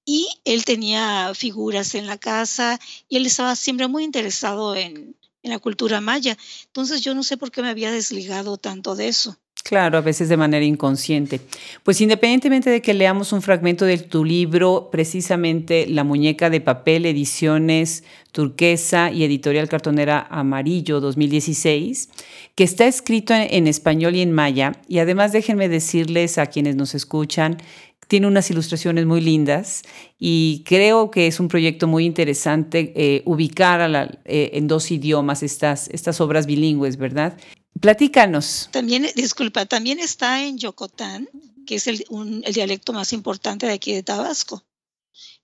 y 0.05 0.29
él 0.45 0.65
tenía 0.65 1.33
figuras 1.35 1.95
en 1.95 2.07
la 2.07 2.17
casa 2.17 2.81
y 3.09 3.17
él 3.17 3.27
estaba 3.27 3.55
siempre 3.55 3.87
muy 3.89 4.05
interesado 4.05 4.75
en, 4.75 5.15
en 5.43 5.51
la 5.51 5.59
cultura 5.59 6.01
maya. 6.01 6.37
Entonces 6.67 7.03
yo 7.03 7.15
no 7.15 7.23
sé 7.23 7.37
por 7.37 7.51
qué 7.51 7.63
me 7.63 7.69
había 7.69 7.91
desligado 7.91 8.57
tanto 8.57 8.97
de 8.97 9.09
eso. 9.09 9.39
Claro, 9.65 9.99
a 9.99 10.01
veces 10.01 10.31
de 10.31 10.39
manera 10.39 10.65
inconsciente. 10.65 11.41
Pues 11.83 12.01
independientemente 12.01 12.71
de 12.71 12.81
que 12.81 12.95
leamos 12.95 13.35
un 13.35 13.43
fragmento 13.43 13.85
de 13.85 13.99
tu 13.99 14.25
libro, 14.25 14.89
precisamente 14.91 15.87
La 15.87 16.05
muñeca 16.05 16.49
de 16.49 16.63
papel, 16.63 17.05
ediciones 17.05 18.03
turquesa 18.33 19.11
y 19.11 19.25
editorial 19.25 19.69
cartonera 19.69 20.27
amarillo 20.31 21.01
2016, 21.01 22.09
que 22.55 22.65
está 22.65 22.87
escrito 22.87 23.35
en, 23.35 23.67
español 23.67 24.15
y 24.15 24.21
en 24.21 24.33
maya, 24.33 24.73
y 24.87 24.99
además 24.99 25.33
déjenme 25.33 25.69
decirles 25.69 26.39
a 26.39 26.47
quienes 26.47 26.77
nos 26.77 26.95
escuchan, 26.95 27.59
tiene 28.07 28.27
unas 28.27 28.51
ilustraciones 28.51 29.07
muy 29.07 29.21
lindas 29.21 29.83
y 30.19 30.63
creo 30.65 31.11
que 31.11 31.27
es 31.27 31.41
un 31.41 31.49
proyecto 31.49 31.87
muy 31.87 32.07
interesante 32.07 32.93
eh, 32.97 33.23
ubicar 33.27 34.19
eh, 34.25 34.51
en 34.55 34.67
dos 34.67 34.91
idiomas 34.91 35.43
estas, 35.43 35.89
estas 35.89 36.21
obras 36.21 36.47
bilingües, 36.47 36.97
¿verdad? 36.97 37.37
Platícanos. 37.81 38.69
También, 38.73 39.07
disculpa, 39.15 39.67
también 39.67 40.01
está 40.01 40.45
en 40.45 40.59
Yocotán, 40.59 41.29
que 41.67 41.77
es 41.77 41.87
el, 41.87 42.05
dialecto 42.53 42.93
más 42.93 43.13
importante 43.13 43.67
de 43.67 43.73
aquí 43.73 43.93
de 43.93 44.03
Tabasco. 44.03 44.65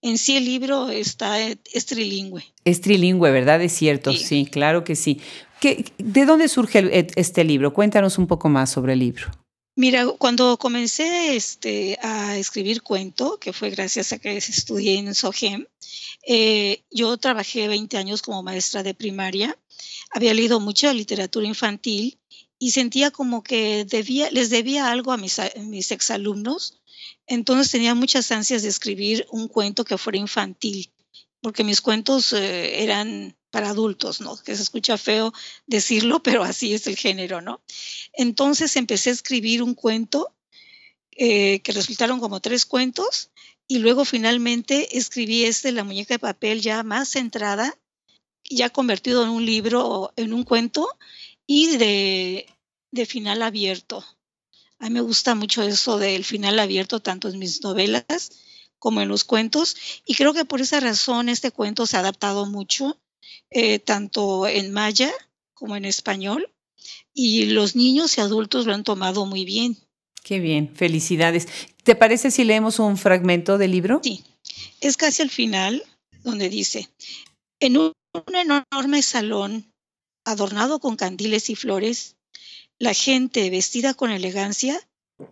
En 0.03 0.19
sí 0.19 0.37
el 0.37 0.45
libro 0.45 0.91
está, 0.91 1.41
es 1.41 1.87
trilingüe. 1.87 2.45
Es 2.65 2.81
trilingüe, 2.81 3.31
¿verdad? 3.31 3.63
Es 3.63 3.73
cierto, 3.73 4.13
sí, 4.13 4.47
claro 4.47 4.85
que 4.85 4.97
sí. 4.97 5.21
¿De 5.99 6.27
dónde 6.27 6.49
surge 6.49 7.09
este 7.17 7.45
libro? 7.45 7.73
Cuéntanos 7.73 8.19
un 8.19 8.27
poco 8.27 8.49
más 8.49 8.71
sobre 8.71 8.93
el 8.93 8.99
libro. 8.99 9.31
Mira, 9.77 10.07
cuando 10.19 10.57
comencé 10.57 11.35
este, 11.35 11.99
a 12.01 12.37
escribir 12.37 12.83
cuento, 12.83 13.39
que 13.39 13.53
fue 13.53 13.71
gracias 13.71 14.13
a 14.13 14.19
que 14.19 14.37
estudié 14.37 14.99
en 14.99 15.15
SOGEM, 15.15 15.67
eh, 16.27 16.85
yo 16.91 17.17
trabajé 17.17 17.67
20 17.67 17.97
años 17.97 18.23
como 18.23 18.43
maestra 18.43 18.83
de 18.85 18.95
primaria, 18.95 19.59
había 20.11 20.35
leído 20.35 20.61
mucha 20.61 20.93
literatura 20.93 21.47
infantil 21.47 22.19
y 22.59 22.71
sentía 22.71 23.11
como 23.11 23.43
que 23.43 23.87
les 24.31 24.51
debía 24.51 24.91
algo 24.91 25.13
a 25.13 25.17
mis, 25.17 25.39
mis 25.57 25.91
exalumnos. 25.91 26.81
Entonces 27.27 27.71
tenía 27.71 27.95
muchas 27.95 28.31
ansias 28.31 28.63
de 28.63 28.69
escribir 28.69 29.27
un 29.31 29.49
cuento 29.49 29.85
que 29.85 29.99
fuera 29.99 30.19
infantil, 30.19 30.91
porque 31.41 31.65
mis 31.65 31.81
cuentos 31.81 32.33
eh, 32.33 32.83
eran 32.83 33.37
para 33.51 33.71
adultos, 33.71 34.21
¿no? 34.21 34.37
Que 34.37 34.57
se 34.57 34.63
escucha 34.63 34.99
feo 34.99 35.33
decirlo, 35.67 36.23
pero 36.23 36.43
así 36.43 36.75
es 36.75 36.87
el 36.87 36.97
género, 36.97 37.41
¿no? 37.41 37.61
Entonces 38.13 38.77
empecé 38.77 39.11
a 39.11 39.15
escribir 39.15 39.63
un 39.63 39.75
cuento 39.75 40.35
eh, 41.13 41.61
que 41.61 41.73
resultaron 41.73 42.19
como 42.19 42.41
tres 42.41 42.67
cuentos 42.67 43.31
y 43.69 43.79
luego 43.79 44.05
finalmente 44.05 44.99
escribí 44.99 45.45
este, 45.45 45.71
La 45.71 45.85
muñeca 45.85 46.15
de 46.15 46.19
papel, 46.19 46.61
ya 46.61 46.83
más 46.83 47.11
centrada, 47.11 47.79
ya 48.49 48.71
convertido 48.71 49.25
en 49.25 49.31
un 49.31 49.45
libro, 49.45 50.13
en 50.17 50.33
un 50.33 50.45
cuento 50.45 50.89
y 51.47 51.77
de, 51.77 52.47
de 52.91 53.07
final 53.07 53.43
abierto. 53.43 54.05
A 54.79 54.85
mí 54.85 54.91
me 54.91 55.01
gusta 55.01 55.35
mucho 55.35 55.63
eso 55.63 55.99
del 55.99 56.25
final 56.25 56.59
abierto, 56.59 57.01
tanto 57.01 57.29
en 57.29 57.39
mis 57.39 57.63
novelas 57.63 58.33
como 58.79 59.01
en 59.01 59.09
los 59.09 59.25
cuentos, 59.25 59.77
y 60.05 60.15
creo 60.15 60.35
que 60.35 60.45
por 60.45 60.61
esa 60.61 60.79
razón 60.79 61.31
este 61.31 61.51
cuento 61.51 61.87
se 61.87 61.97
ha 61.97 62.01
adaptado 62.01 62.45
mucho, 62.45 63.01
eh, 63.49 63.79
tanto 63.79 64.47
en 64.47 64.73
maya 64.73 65.11
como 65.55 65.75
en 65.77 65.87
español, 65.87 66.53
y 67.15 67.47
los 67.47 67.77
niños 67.77 68.19
y 68.19 68.21
adultos 68.21 68.67
lo 68.67 68.75
han 68.75 68.85
tomado 68.85 69.25
muy 69.25 69.47
bien. 69.47 69.79
Qué 70.23 70.39
bien, 70.39 70.75
felicidades. 70.75 71.49
¿Te 71.83 71.95
parece 71.95 72.31
si 72.31 72.45
leemos 72.45 72.79
un 72.79 72.99
fragmento 72.99 73.57
del 73.57 73.71
libro? 73.71 74.01
Sí, 74.03 74.23
es 74.81 74.99
casi 74.99 75.23
al 75.23 75.31
final 75.31 75.83
donde 76.23 76.51
dice, 76.51 76.91
en 77.61 77.79
un 77.79 77.93
enorme 78.45 79.03
salón 79.03 79.73
adornado 80.25 80.81
con 80.81 80.97
candiles 80.97 81.51
y 81.51 81.55
flores, 81.55 82.17
la 82.79 82.95
gente, 82.95 83.51
vestida 83.51 83.95
con 83.95 84.11
elegancia, 84.11 84.81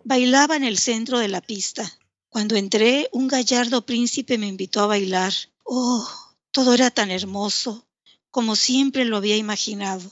bailaba 0.03 0.55
en 0.55 0.63
el 0.63 0.77
centro 0.77 1.19
de 1.19 1.27
la 1.27 1.41
pista. 1.41 1.91
Cuando 2.29 2.55
entré, 2.55 3.09
un 3.11 3.27
gallardo 3.27 3.85
príncipe 3.85 4.37
me 4.37 4.47
invitó 4.47 4.81
a 4.81 4.87
bailar. 4.87 5.33
Oh, 5.63 6.07
todo 6.51 6.73
era 6.73 6.89
tan 6.89 7.11
hermoso, 7.11 7.87
como 8.31 8.55
siempre 8.55 9.05
lo 9.05 9.17
había 9.17 9.37
imaginado. 9.37 10.11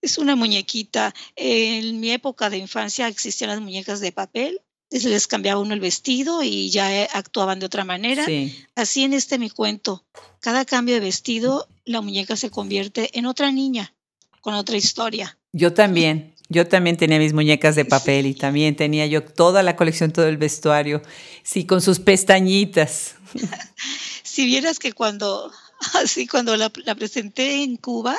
Es 0.00 0.18
una 0.18 0.36
muñequita. 0.36 1.14
En 1.36 2.00
mi 2.00 2.12
época 2.12 2.50
de 2.50 2.58
infancia 2.58 3.08
existían 3.08 3.50
las 3.50 3.60
muñecas 3.60 4.00
de 4.00 4.12
papel. 4.12 4.60
Les 4.90 5.26
cambiaba 5.28 5.60
uno 5.60 5.72
el 5.72 5.80
vestido 5.80 6.42
y 6.42 6.70
ya 6.70 6.92
eh, 6.92 7.08
actuaban 7.12 7.60
de 7.60 7.66
otra 7.66 7.84
manera. 7.84 8.26
Así 8.74 9.04
en 9.04 9.12
este 9.12 9.38
mi 9.38 9.48
cuento. 9.48 10.04
Cada 10.40 10.64
cambio 10.64 10.94
de 10.96 11.00
vestido, 11.00 11.68
la 11.84 12.00
muñeca 12.00 12.34
se 12.34 12.50
convierte 12.50 13.16
en 13.16 13.26
otra 13.26 13.52
niña, 13.52 13.94
con 14.40 14.54
otra 14.54 14.76
historia. 14.76 15.38
Yo 15.52 15.72
también. 15.72 16.34
Yo 16.48 16.66
también 16.66 16.96
tenía 16.96 17.20
mis 17.20 17.32
muñecas 17.32 17.76
de 17.76 17.84
papel 17.84 18.26
y 18.26 18.34
también 18.34 18.74
tenía 18.74 19.06
yo 19.06 19.22
toda 19.22 19.62
la 19.62 19.76
colección, 19.76 20.10
todo 20.10 20.26
el 20.26 20.36
vestuario, 20.36 21.00
sí, 21.44 21.64
con 21.64 21.80
sus 21.80 22.00
pestañitas. 22.00 23.14
si 24.24 24.46
vieras 24.46 24.80
que 24.80 24.92
cuando, 24.92 25.52
así 25.94 26.26
cuando 26.26 26.56
la, 26.56 26.70
presenté 26.70 27.62
en 27.62 27.76
Cuba, 27.76 28.18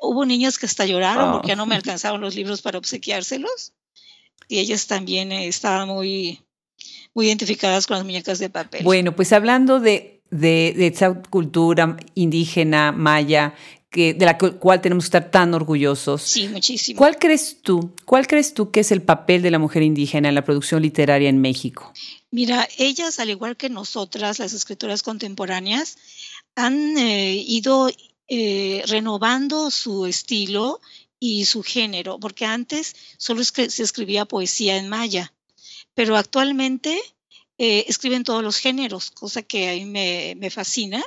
hubo 0.00 0.24
niñas 0.24 0.58
que 0.58 0.66
hasta 0.66 0.86
lloraron 0.86 1.32
porque 1.32 1.48
ya 1.48 1.56
no 1.56 1.66
me 1.66 1.74
oh. 1.74 1.78
alcanzaron 1.78 2.20
los 2.20 2.36
libros 2.36 2.62
para 2.62 2.78
obsequiárselos 2.78 3.72
y 4.48 4.58
ellas 4.58 4.86
también 4.86 5.32
eh, 5.32 5.48
estaban 5.48 5.88
muy, 5.88 6.40
muy 7.14 7.26
identificadas 7.26 7.86
con 7.86 7.96
las 7.96 8.04
muñecas 8.04 8.38
de 8.38 8.50
papel. 8.50 8.84
Bueno, 8.84 9.14
pues 9.14 9.32
hablando 9.32 9.80
de, 9.80 10.22
de, 10.30 10.74
de 10.76 10.86
esa 10.88 11.14
cultura 11.22 11.96
indígena, 12.14 12.92
maya, 12.92 13.54
de 13.96 14.26
la 14.26 14.36
cual 14.36 14.80
tenemos 14.80 15.04
que 15.04 15.08
estar 15.08 15.30
tan 15.30 15.54
orgullosos. 15.54 16.22
Sí, 16.22 16.48
muchísimo. 16.48 16.98
¿Cuál 16.98 17.18
crees 17.18 17.62
tú? 17.62 17.94
¿Cuál 18.04 18.26
crees 18.26 18.52
tú 18.52 18.70
que 18.70 18.80
es 18.80 18.92
el 18.92 19.02
papel 19.02 19.42
de 19.42 19.50
la 19.50 19.58
mujer 19.58 19.82
indígena 19.82 20.28
en 20.28 20.34
la 20.34 20.44
producción 20.44 20.82
literaria 20.82 21.28
en 21.28 21.40
México? 21.40 21.92
Mira, 22.30 22.68
ellas, 22.76 23.18
al 23.18 23.30
igual 23.30 23.56
que 23.56 23.70
nosotras, 23.70 24.38
las 24.38 24.52
escritoras 24.52 25.02
contemporáneas, 25.02 25.96
han 26.54 26.98
eh, 26.98 27.42
ido 27.46 27.90
eh, 28.28 28.82
renovando 28.86 29.70
su 29.70 30.06
estilo 30.06 30.80
y 31.18 31.46
su 31.46 31.62
género, 31.62 32.18
porque 32.18 32.44
antes 32.44 32.94
solo 33.16 33.42
se 33.44 33.82
escribía 33.82 34.26
poesía 34.26 34.76
en 34.76 34.88
maya, 34.88 35.32
pero 35.94 36.16
actualmente 36.16 37.00
eh, 37.58 37.86
escriben 37.88 38.22
todos 38.22 38.42
los 38.42 38.58
géneros, 38.58 39.10
cosa 39.10 39.42
que 39.42 39.70
a 39.70 39.72
mí 39.72 39.86
me, 39.86 40.50
fascina. 40.50 41.02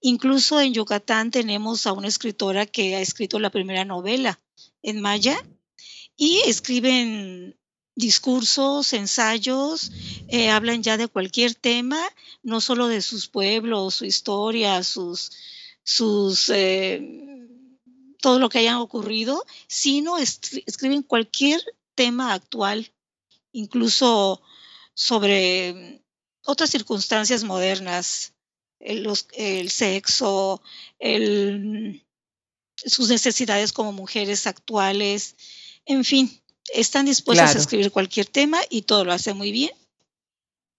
Incluso 0.00 0.60
en 0.60 0.74
Yucatán 0.74 1.30
tenemos 1.30 1.86
a 1.86 1.92
una 1.92 2.08
escritora 2.08 2.66
que 2.66 2.96
ha 2.96 3.00
escrito 3.00 3.38
la 3.38 3.50
primera 3.50 3.84
novela 3.84 4.38
en 4.82 5.00
maya 5.00 5.42
y 6.16 6.42
escriben 6.46 7.56
discursos, 7.94 8.92
ensayos, 8.92 9.90
eh, 10.28 10.50
hablan 10.50 10.82
ya 10.82 10.98
de 10.98 11.08
cualquier 11.08 11.54
tema, 11.54 11.98
no 12.42 12.60
solo 12.60 12.88
de 12.88 13.00
sus 13.00 13.28
pueblos, 13.28 13.94
su 13.94 14.04
historia, 14.04 14.82
sus, 14.82 15.32
sus 15.82 16.50
eh, 16.50 17.00
todo 18.26 18.40
lo 18.40 18.48
que 18.48 18.58
haya 18.58 18.80
ocurrido, 18.80 19.46
sino 19.68 20.18
escriben 20.18 21.04
cualquier 21.04 21.60
tema 21.94 22.32
actual, 22.32 22.90
incluso 23.52 24.42
sobre 24.94 26.02
otras 26.44 26.70
circunstancias 26.70 27.44
modernas 27.44 28.32
el, 28.80 29.08
el 29.34 29.70
sexo, 29.70 30.60
el, 30.98 32.04
sus 32.74 33.10
necesidades 33.10 33.70
como 33.72 33.92
mujeres 33.92 34.48
actuales, 34.48 35.36
en 35.84 36.02
fin, 36.02 36.42
están 36.74 37.06
dispuestas 37.06 37.54
a 37.54 37.58
escribir 37.60 37.92
cualquier 37.92 38.26
tema 38.26 38.58
y 38.70 38.82
todo 38.82 39.04
lo 39.04 39.12
hace 39.12 39.34
muy 39.34 39.52
bien. 39.52 39.70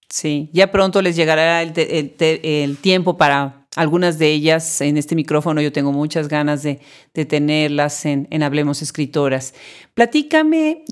Sí, 0.09 0.49
ya 0.51 0.69
pronto 0.69 1.01
les 1.01 1.15
llegará 1.15 1.61
el, 1.61 1.73
el, 2.19 2.77
tiempo 2.79 3.15
para 3.15 3.66
algunas 3.77 4.19
de 4.19 4.33
ellas. 4.33 4.81
En 4.81 4.97
este 4.97 5.15
micrófono 5.15 5.61
yo 5.61 5.71
tengo 5.71 5.91
muchas 5.91 6.27
ganas 6.27 6.63
de, 6.63 6.79
tenerlas 7.13 8.05
en, 8.05 8.27
en, 8.31 8.43
Hablemos 8.43 8.81
Escritoras. 8.81 9.53
Platícame 9.93 10.83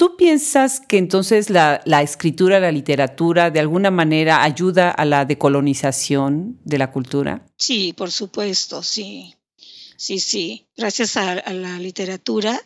¿Tú 0.00 0.16
piensas 0.16 0.80
que 0.80 0.96
entonces 0.96 1.50
la, 1.50 1.82
escritura, 2.02 2.58
la 2.58 2.72
literatura, 2.72 3.50
de 3.50 3.60
alguna 3.60 3.90
manera 3.90 4.42
ayuda 4.42 4.90
a 4.90 5.04
la 5.04 5.26
decolonización 5.26 6.58
de 6.64 6.78
la 6.78 6.90
cultura? 6.90 7.44
Sí, 7.58 7.92
por 7.92 8.10
supuesto, 8.10 8.82
sí. 8.82 9.34
Sí, 9.98 10.18
sí. 10.18 10.66
Gracias 10.74 11.18
a, 11.18 11.34
la 11.52 11.78
literatura 11.78 12.58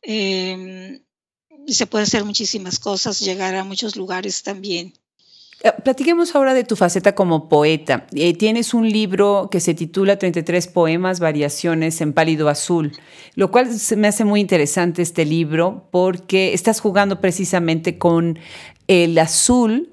em, 0.00 1.02
se 1.66 1.86
puede 1.88 2.04
hacer 2.04 2.24
muchísimas 2.24 2.78
cosas, 2.78 3.18
llegar 3.18 3.56
a 3.56 3.64
muchos 3.64 3.96
lugares 3.96 4.44
también. 4.44 4.94
Eh, 5.66 5.72
platiquemos 5.82 6.34
ahora 6.34 6.54
de 6.54 6.64
tu 6.64 6.76
faceta 6.76 7.14
como 7.14 7.48
poeta. 7.48 8.06
Eh, 8.12 8.34
tienes 8.34 8.72
un 8.72 8.88
libro 8.88 9.48
que 9.50 9.60
se 9.60 9.74
titula 9.74 10.16
33 10.16 10.68
poemas, 10.68 11.18
variaciones 11.18 12.00
en 12.00 12.12
pálido 12.12 12.48
azul, 12.48 12.92
lo 13.34 13.50
cual 13.50 13.68
me 13.96 14.08
hace 14.08 14.24
muy 14.24 14.40
interesante 14.40 15.02
este 15.02 15.24
libro 15.24 15.88
porque 15.90 16.54
estás 16.54 16.80
jugando 16.80 17.20
precisamente 17.20 17.98
con 17.98 18.38
el 18.86 19.18
azul 19.18 19.90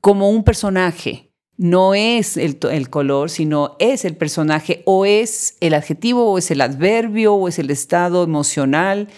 como 0.00 0.30
un 0.30 0.44
personaje. 0.44 1.30
No 1.56 1.94
es 1.94 2.36
el, 2.36 2.58
el 2.70 2.88
color, 2.88 3.28
sino 3.28 3.76
es 3.78 4.04
el 4.04 4.16
personaje 4.16 4.82
o 4.86 5.04
es 5.04 5.56
el 5.60 5.74
adjetivo 5.74 6.30
o 6.30 6.38
es 6.38 6.50
el 6.50 6.60
adverbio 6.60 7.34
o 7.34 7.48
es 7.48 7.58
el 7.58 7.70
estado 7.70 8.22
emocional 8.22 9.08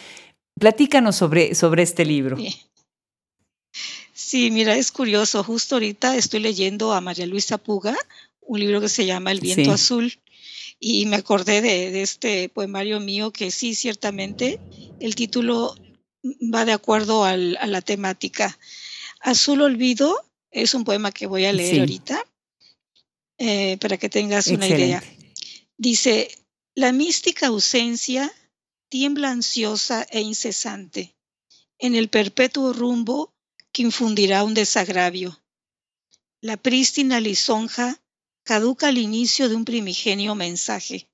Platícanos 0.59 1.17
sobre, 1.17 1.55
sobre 1.55 1.83
este 1.83 2.05
libro. 2.05 2.37
Sí. 4.35 4.51
mira, 4.51 4.77
es 4.77 4.91
curioso. 4.91 5.43
Justo 5.45 5.77
ahorita 5.77 6.17
estoy 6.17 6.41
leyendo 6.41 6.93
a 6.93 7.01
María 7.01 7.27
Luisa 7.27 7.59
Puga, 7.59 7.97
un 8.41 8.61
libro 8.61 8.81
que 8.81 8.89
se 8.89 9.07
llama 9.07 9.33
El 9.33 9.41
viento 9.41 9.73
azul. 9.73 10.19
Y 10.81 11.07
me 11.07 11.17
acordé 11.17 11.63
de, 11.63 11.91
de, 11.91 12.03
este 12.03 12.49
poemario 12.49 13.01
mío 13.01 13.33
que 13.33 13.51
sí, 13.51 13.75
ciertamente, 13.75 14.59
el 15.01 15.15
título 15.15 15.77
va 16.53 16.65
de 16.65 16.73
acuerdo 16.73 17.25
al, 17.25 17.57
a 17.61 17.67
la 17.67 17.81
temática. 17.81 18.59
Azul 19.21 19.63
Olvido 19.63 20.25
es 20.51 20.75
un 20.75 20.85
poema 20.85 21.13
que 21.13 21.27
voy 21.27 21.45
a 21.45 21.53
leer 21.53 21.81
ahorita 21.81 22.25
eh, 23.39 23.77
para 23.81 23.97
que 23.97 24.09
tengas 24.09 24.47
una 24.49 24.69
idea. 24.69 25.03
Dice, 25.77 26.31
la 26.75 26.93
mística 26.93 27.49
ausencia 27.49 28.33
tiembla 28.89 29.31
ansiosa 29.31 30.07
e 30.11 30.21
incesante 30.21 31.15
en 31.79 31.95
el 31.95 32.09
perpetuo 32.09 32.73
rumbo 32.73 33.34
que 33.75 33.83
infundirá 33.83 34.45
un 34.45 34.55
desagravio. 34.55 35.43
La 36.41 36.57
prístina 36.57 37.19
lisonja 37.19 38.01
caduca 38.45 38.87
al 38.87 38.99
inicio 38.99 39.49
de 39.49 39.57
un 39.57 39.65
primigenio 39.65 40.37
mensaje. 40.37 41.09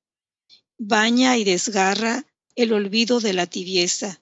Baña 0.77 1.39
y 1.39 1.45
desgarra 1.45 2.27
el 2.57 2.75
olvido 2.75 3.19
de 3.21 3.33
la 3.33 3.47
tibieza, 3.47 4.21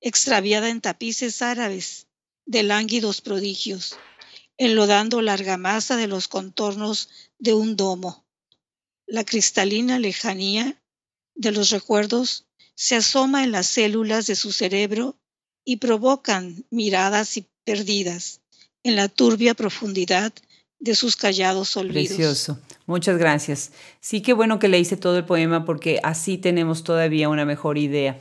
extraviada 0.00 0.70
en 0.70 0.80
tapices 0.80 1.42
árabes 1.42 2.06
de 2.46 2.62
lánguidos 2.62 3.20
prodigios, 3.20 3.98
enlodando 4.56 5.20
la 5.20 5.34
argamasa 5.34 5.96
de 5.96 6.06
los 6.06 6.26
contornos 6.26 7.10
de 7.38 7.52
un 7.52 7.76
domo. 7.76 8.24
La 9.06 9.24
cristalina 9.24 9.98
lejanía 9.98 10.82
de 11.34 11.52
los 11.52 11.68
recuerdos 11.68 12.46
se 12.74 12.96
asoma 12.96 13.44
en 13.44 13.52
las 13.52 13.66
células 13.66 14.26
de 14.26 14.36
su 14.36 14.52
cerebro 14.52 15.18
y 15.68 15.76
provocan 15.76 16.64
miradas 16.70 17.36
y 17.36 17.44
perdidas 17.62 18.40
en 18.84 18.96
la 18.96 19.10
turbia 19.10 19.52
profundidad 19.52 20.32
de 20.78 20.94
sus 20.94 21.14
callados 21.14 21.76
olvidos. 21.76 22.16
Precioso. 22.16 22.58
Muchas 22.86 23.18
gracias. 23.18 23.72
Sí, 24.00 24.22
qué 24.22 24.32
bueno 24.32 24.58
que 24.58 24.68
le 24.68 24.78
hice 24.78 24.96
todo 24.96 25.18
el 25.18 25.26
poema 25.26 25.66
porque 25.66 26.00
así 26.02 26.38
tenemos 26.38 26.84
todavía 26.84 27.28
una 27.28 27.44
mejor 27.44 27.76
idea. 27.76 28.18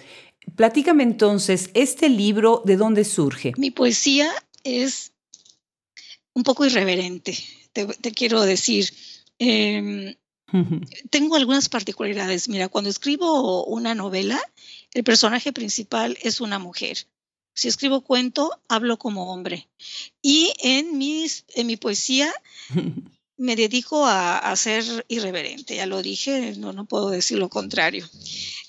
Platícame 0.57 1.03
entonces, 1.03 1.69
¿este 1.73 2.09
libro 2.09 2.63
de 2.65 2.75
dónde 2.75 3.05
surge? 3.05 3.53
Mi 3.55 3.71
poesía 3.71 4.29
es 4.65 5.13
un 6.33 6.43
poco 6.43 6.65
irreverente, 6.65 7.37
te, 7.71 8.11
quiero 8.11 8.41
decir. 8.41 8.93
Em, 9.39 10.15
tengo 11.09 11.37
algunas 11.37 11.69
particularidades. 11.69 12.49
Mira, 12.49 12.67
cuando 12.67 12.89
escribo 12.89 13.63
una 13.67 13.95
novela, 13.95 14.37
el 14.93 15.05
personaje 15.05 15.53
principal 15.53 16.17
es 16.21 16.41
una 16.41 16.59
mujer. 16.59 17.07
Si 17.57 17.67
escribo 17.67 18.01
cuento, 18.01 18.61
hablo 18.67 18.99
como 18.99 19.33
hombre. 19.33 19.67
Y 20.21 20.53
en, 20.59 20.99
mis, 20.99 21.43
en 21.55 21.65
mi 21.65 21.75
poesía 21.75 22.31
me 23.37 23.55
dedico 23.55 24.05
a, 24.05 24.55
ser 24.55 24.83
irreverente, 25.07 25.75
ya 25.75 25.87
lo 25.87 26.03
dije, 26.03 26.53
no, 26.55 26.71
no 26.71 26.85
puedo 26.85 27.09
decir 27.09 27.39
lo 27.39 27.49
contrario. 27.49 28.07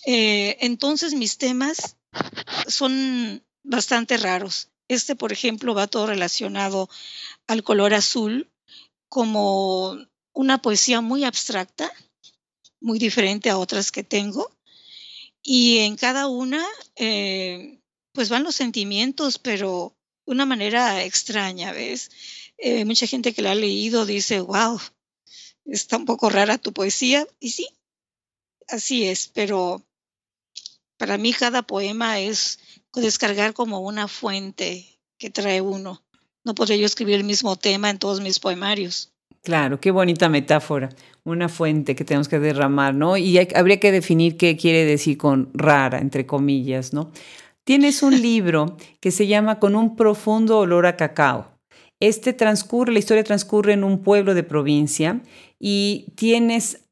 Eh, 0.07 0.57
entonces 0.61 1.13
mis 1.13 1.37
temas 1.37 1.97
son 2.67 3.45
bastante 3.63 4.17
raros. 4.17 4.69
Este, 4.89 5.15
por 5.15 5.33
ejemplo, 5.33 5.75
va 5.75 5.87
todo 5.87 6.07
relacionado 6.07 6.89
al 7.47 7.63
color 7.63 7.93
azul 7.93 8.49
como 9.11 9.99
una 10.33 10.63
poesía 10.63 11.03
muy 11.03 11.25
abstracta, 11.25 11.93
muy 12.81 12.99
diferente 12.99 13.51
a 13.51 13.59
otras 13.59 13.93
que 13.93 14.03
tengo. 14.03 14.51
Y 15.43 15.79
en 15.81 15.97
cada 15.97 16.27
una, 16.27 16.65
eh, 16.97 17.78
pues 18.19 18.31
van 18.31 18.43
los 18.43 18.57
sentimientos, 18.57 19.39
pero 19.39 19.95
una 20.25 20.45
manera 20.45 21.05
extraña, 21.05 21.71
¿ves? 21.71 22.11
Eh, 22.59 22.85
mucha 22.85 23.07
gente 23.07 23.33
que 23.33 23.43
la 23.43 23.53
ha 23.53 23.55
leído 23.55 24.07
dice, 24.07 24.41
wow, 24.41 24.81
está 25.67 25.99
un 25.99 26.05
poco 26.05 26.29
rara 26.29 26.59
tu 26.59 26.73
poesía. 26.73 27.29
Y 27.39 27.51
sí, 27.51 27.69
así 28.67 29.05
es, 29.05 29.31
pero 29.33 29.85
para 30.97 31.17
mí 31.17 31.33
cada 31.33 31.63
poema 31.63 32.19
es 32.19 32.59
descargar 32.93 33.55
como 33.55 33.79
una 33.79 34.09
fuente 34.09 34.99
que 35.17 35.31
trae 35.31 35.61
uno. 35.61 36.03
No 36.43 36.57
podría 36.57 36.79
yo 36.79 36.87
escribir 36.87 37.15
el 37.15 37.23
mismo 37.23 37.55
tema 37.55 37.89
en 37.89 38.01
todos 38.01 38.21
mis 38.21 38.41
poemarios. 38.41 39.13
Claro, 39.45 39.79
qué 39.79 39.93
bonita 39.93 40.29
metáfora, 40.29 40.89
una 41.23 41.49
fuente 41.49 41.95
que 41.95 42.05
tenemos 42.05 42.27
que 42.27 42.41
derramar, 42.41 42.97
¿no? 42.97 43.17
Y 43.17 43.39
habría 43.55 43.79
que 43.79 43.93
definir 43.93 44.37
qué 44.37 44.57
quiere 44.57 44.85
decir 44.85 45.17
con 45.17 45.51
rara, 45.55 46.01
entre 46.01 46.27
comillas, 46.27 46.93
¿no? 46.93 47.13
Tienes 47.69 48.03
un 48.03 48.23
libro 48.23 48.79
que 48.99 49.11
se 49.11 49.27
llama 49.27 49.59
Con 49.59 49.77
un 49.77 49.95
profundo 49.95 50.59
olor 50.59 50.87
a 50.87 50.97
cacao. 50.97 51.53
Este 52.01 52.33
transcurre, 52.33 52.95
la 52.95 52.99
historia 52.99 53.23
transcurre 53.25 53.75
en 53.75 53.85
un 53.85 54.03
pueblo 54.03 54.33
de 54.33 54.43
provincia 54.43 55.21
y 55.61 56.07
tienes 56.17 56.87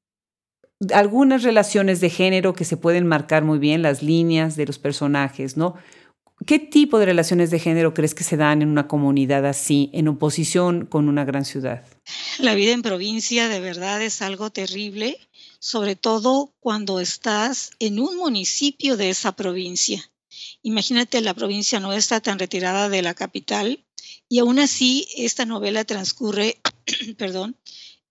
algunas 0.93 1.45
relaciones 1.45 2.03
de 2.03 2.11
género 2.11 2.53
que 2.53 2.67
se 2.67 2.77
pueden 2.77 3.07
marcar 3.07 3.43
muy 3.43 3.59
bien, 3.59 3.81
las 3.81 4.03
líneas 4.03 4.55
de 4.55 4.67
los 4.67 4.79
personajes, 4.79 5.57
¿no? 5.57 5.77
¿Qué 6.45 6.59
tipo 6.59 6.99
de 6.99 7.07
relaciones 7.07 7.51
de 7.51 7.59
género 7.59 7.95
crees 7.95 8.15
que 8.15 8.23
se 8.23 8.37
dan 8.37 8.61
en 8.61 8.69
una 8.69 8.87
comunidad 8.87 9.47
así, 9.47 9.89
en 9.95 10.09
oposición 10.09 10.85
con 10.85 11.09
una 11.09 11.25
gran 11.25 11.47
ciudad? 11.47 11.87
La 12.39 12.55
vida 12.55 12.73
en 12.73 12.83
provincia 12.83 13.49
de 13.49 13.61
verdad 13.61 14.03
es 14.03 14.21
algo 14.21 14.51
terrible, 14.51 15.17
sobre 15.59 15.97
todo 15.97 16.53
cuando 16.61 17.01
estás 17.01 17.71
en 17.79 17.99
un 17.99 18.19
municipio 18.19 18.99
de 18.99 19.09
esa 19.09 19.33
provincia. 19.33 20.07
Imagínate 20.63 21.21
la 21.21 21.35
provincia 21.35 21.81
no 21.81 21.93
está 21.93 22.21
tan 22.21 22.39
retirada 22.39 22.89
de 22.89 23.03
la 23.03 23.15
capital 23.15 23.85
y 24.29 24.39
aún 24.39 24.59
así 24.59 25.09
esta 25.17 25.45
novela 25.45 25.85
transcurre, 25.85 26.61
perdón, 27.19 27.57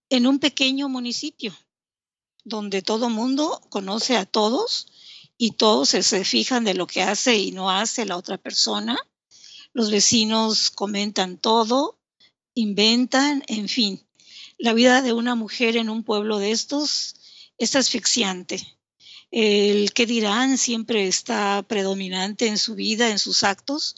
en 0.09 0.27
un 0.27 0.39
pequeño 0.39 0.89
municipio 0.89 1.55
donde 2.43 2.81
todo 2.81 3.09
mundo 3.09 3.61
conoce 3.69 4.15
a 4.15 4.25
todos 4.25 4.88
y 5.38 5.51
todos 5.51 5.89
se, 5.89 6.23
fijan 6.23 6.63
de 6.63 6.75
lo 6.75 6.88
que 6.88 7.01
hace 7.01 7.38
y 7.38 7.51
no 7.51 7.69
hace 7.69 8.05
la 8.05 8.17
otra 8.17 8.38
persona. 8.38 8.97
Los 9.73 9.91
vecinos 9.91 10.71
comentan 10.71 11.38
todo, 11.38 11.99
inventan, 12.53 13.43
en 13.47 13.67
fin. 13.67 14.01
La 14.57 14.73
vida 14.73 15.01
de 15.01 15.11
una 15.11 15.35
mujer 15.35 15.75
en 15.75 15.89
un 15.89 16.03
pueblo 16.03 16.38
de 16.38 16.51
estos 16.51 17.15
es 17.57 17.75
asfixiante. 17.75 18.74
El 19.31 19.93
que 19.93 20.05
dirán 20.05 20.57
siempre 20.57 21.07
está 21.07 21.63
predominante 21.67 22.47
en 22.47 22.57
su 22.57 22.75
vida, 22.75 23.09
en 23.09 23.19
sus 23.19 23.43
actos. 23.43 23.95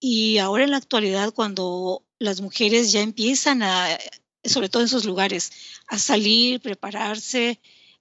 Y 0.00 0.38
ahora 0.38 0.64
en 0.64 0.70
la 0.70 0.76
actualidad, 0.76 1.32
cuando 1.32 2.04
las 2.18 2.40
mujeres 2.40 2.92
ya 2.92 3.00
empiezan 3.00 3.62
a 3.62 3.98
sobre 4.44 4.68
todo 4.68 4.82
en 4.82 4.86
esos 4.86 5.04
lugares, 5.04 5.52
a 5.88 5.98
salir, 5.98 6.60
prepararse, 6.60 7.60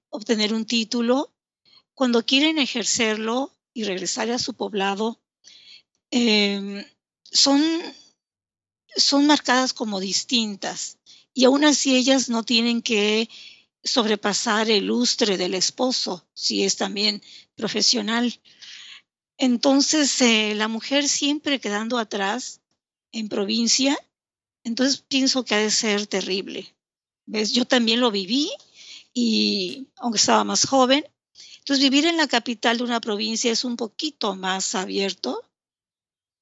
obtener 0.09 0.53
un 0.53 0.65
título. 0.65 1.31
Cuando 1.93 2.25
quieren 2.25 2.57
ejercerlo 2.57 3.51
y 3.73 3.83
regresar 3.83 4.29
a 4.31 4.39
su 4.39 4.53
poblado, 4.53 5.21
em, 6.11 6.85
son, 7.23 7.63
son 8.95 9.25
marcadas 9.25 9.73
como 9.73 9.99
distintas 9.99 10.97
y 11.33 11.45
aún 11.45 11.63
así 11.63 11.95
ellas 11.95 12.29
no 12.29 12.43
tienen 12.43 12.81
que 12.81 13.29
sobrepasar 13.83 14.69
el 14.69 14.85
lustre 14.85 15.37
del 15.37 15.53
esposo, 15.53 16.25
si 16.33 16.63
es 16.63 16.77
también 16.77 17.21
profesional. 17.55 18.39
Entonces, 19.37 20.21
eh, 20.21 20.53
la 20.55 20.67
mujer 20.67 21.07
siempre 21.07 21.59
quedando 21.59 21.97
atrás 21.97 22.61
en 23.11 23.29
provincia 23.29 23.97
entonces 24.63 25.01
pienso 25.01 25.43
que 25.43 25.55
ha 25.55 25.59
de 25.59 25.71
ser 25.71 26.07
terrible. 26.07 26.73
¿Ves? 27.25 27.51
Yo 27.51 27.65
también 27.65 27.99
lo 27.99 28.11
viví 28.11 28.51
y 29.13 29.87
aunque 29.97 30.17
estaba 30.17 30.43
más 30.43 30.65
joven, 30.65 31.05
entonces 31.59 31.83
vivir 31.83 32.05
en 32.05 32.17
la 32.17 32.27
capital 32.27 32.77
de 32.77 32.83
una 32.83 32.99
provincia 32.99 33.51
es 33.51 33.63
un 33.63 33.77
poquito 33.77 34.35
más 34.35 34.75
abierto, 34.75 35.41